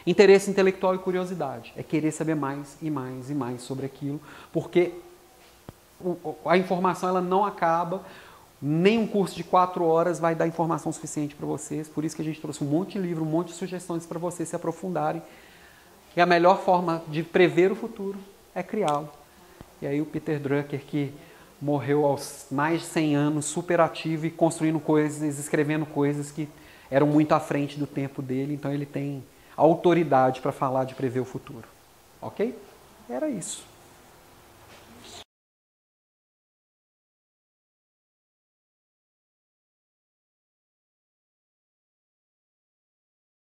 Interesse 0.05 0.51
intelectual 0.51 0.97
e 0.97 0.99
curiosidade 0.99 1.73
é 1.77 1.83
querer 1.85 2.11
saber 2.11 2.35
mais 2.35 2.77
e 2.83 2.91
mais 2.91 3.31
e 3.31 3.35
mais 3.35 3.63
sobre 3.63 3.87
aquilo, 3.87 4.21
porque 4.53 4.93
a 6.45 6.59
informação 6.59 7.09
ela 7.09 7.21
não 7.21 7.45
acaba, 7.45 8.03
nem 8.61 8.99
um 8.99 9.07
curso 9.07 9.37
de 9.37 9.45
quatro 9.45 9.85
horas 9.85 10.19
vai 10.19 10.35
dar 10.35 10.49
informação 10.49 10.91
suficiente 10.91 11.37
para 11.37 11.47
vocês. 11.47 11.87
Por 11.87 12.05
isso 12.05 12.17
que 12.17 12.23
a 12.23 12.25
gente 12.25 12.41
trouxe 12.41 12.65
um 12.65 12.67
monte 12.67 12.95
de 12.95 12.99
livro, 12.99 13.23
um 13.23 13.29
monte 13.29 13.51
de 13.51 13.55
sugestões 13.55 14.05
para 14.07 14.19
vocês 14.19 14.49
se 14.49 14.57
aprofundarem. 14.57 15.23
E 16.17 16.21
a 16.21 16.27
melhor 16.27 16.59
forma 16.63 17.01
de 17.07 17.23
prever 17.23 17.71
o 17.71 17.77
futuro 17.77 18.19
é 18.53 18.61
criá-lo. 18.61 19.22
E 19.83 19.87
aí 19.87 20.01
o 20.01 20.07
Peter 20.07 20.39
Drucker, 20.39 20.81
que 20.87 21.13
morreu 21.61 22.07
aos 22.07 22.47
mais 22.53 22.83
de 22.83 22.87
100 22.87 23.17
anos, 23.17 23.45
super 23.47 23.81
ativo 23.81 24.27
e 24.27 24.31
construindo 24.31 24.79
coisas, 24.79 25.41
escrevendo 25.41 25.85
coisas 25.85 26.31
que 26.31 26.49
eram 26.89 27.09
muito 27.09 27.33
à 27.33 27.41
frente 27.41 27.77
do 27.79 27.87
tempo 27.87 28.23
dele, 28.23 28.55
então 28.55 28.73
ele 28.73 28.87
tem 28.87 29.25
autoridade 29.57 30.41
para 30.41 30.53
falar 30.53 30.85
de 30.85 30.95
prever 30.95 31.19
o 31.19 31.25
futuro. 31.25 31.67
Ok? 32.21 32.57
Era 33.11 33.29
isso. 33.29 33.65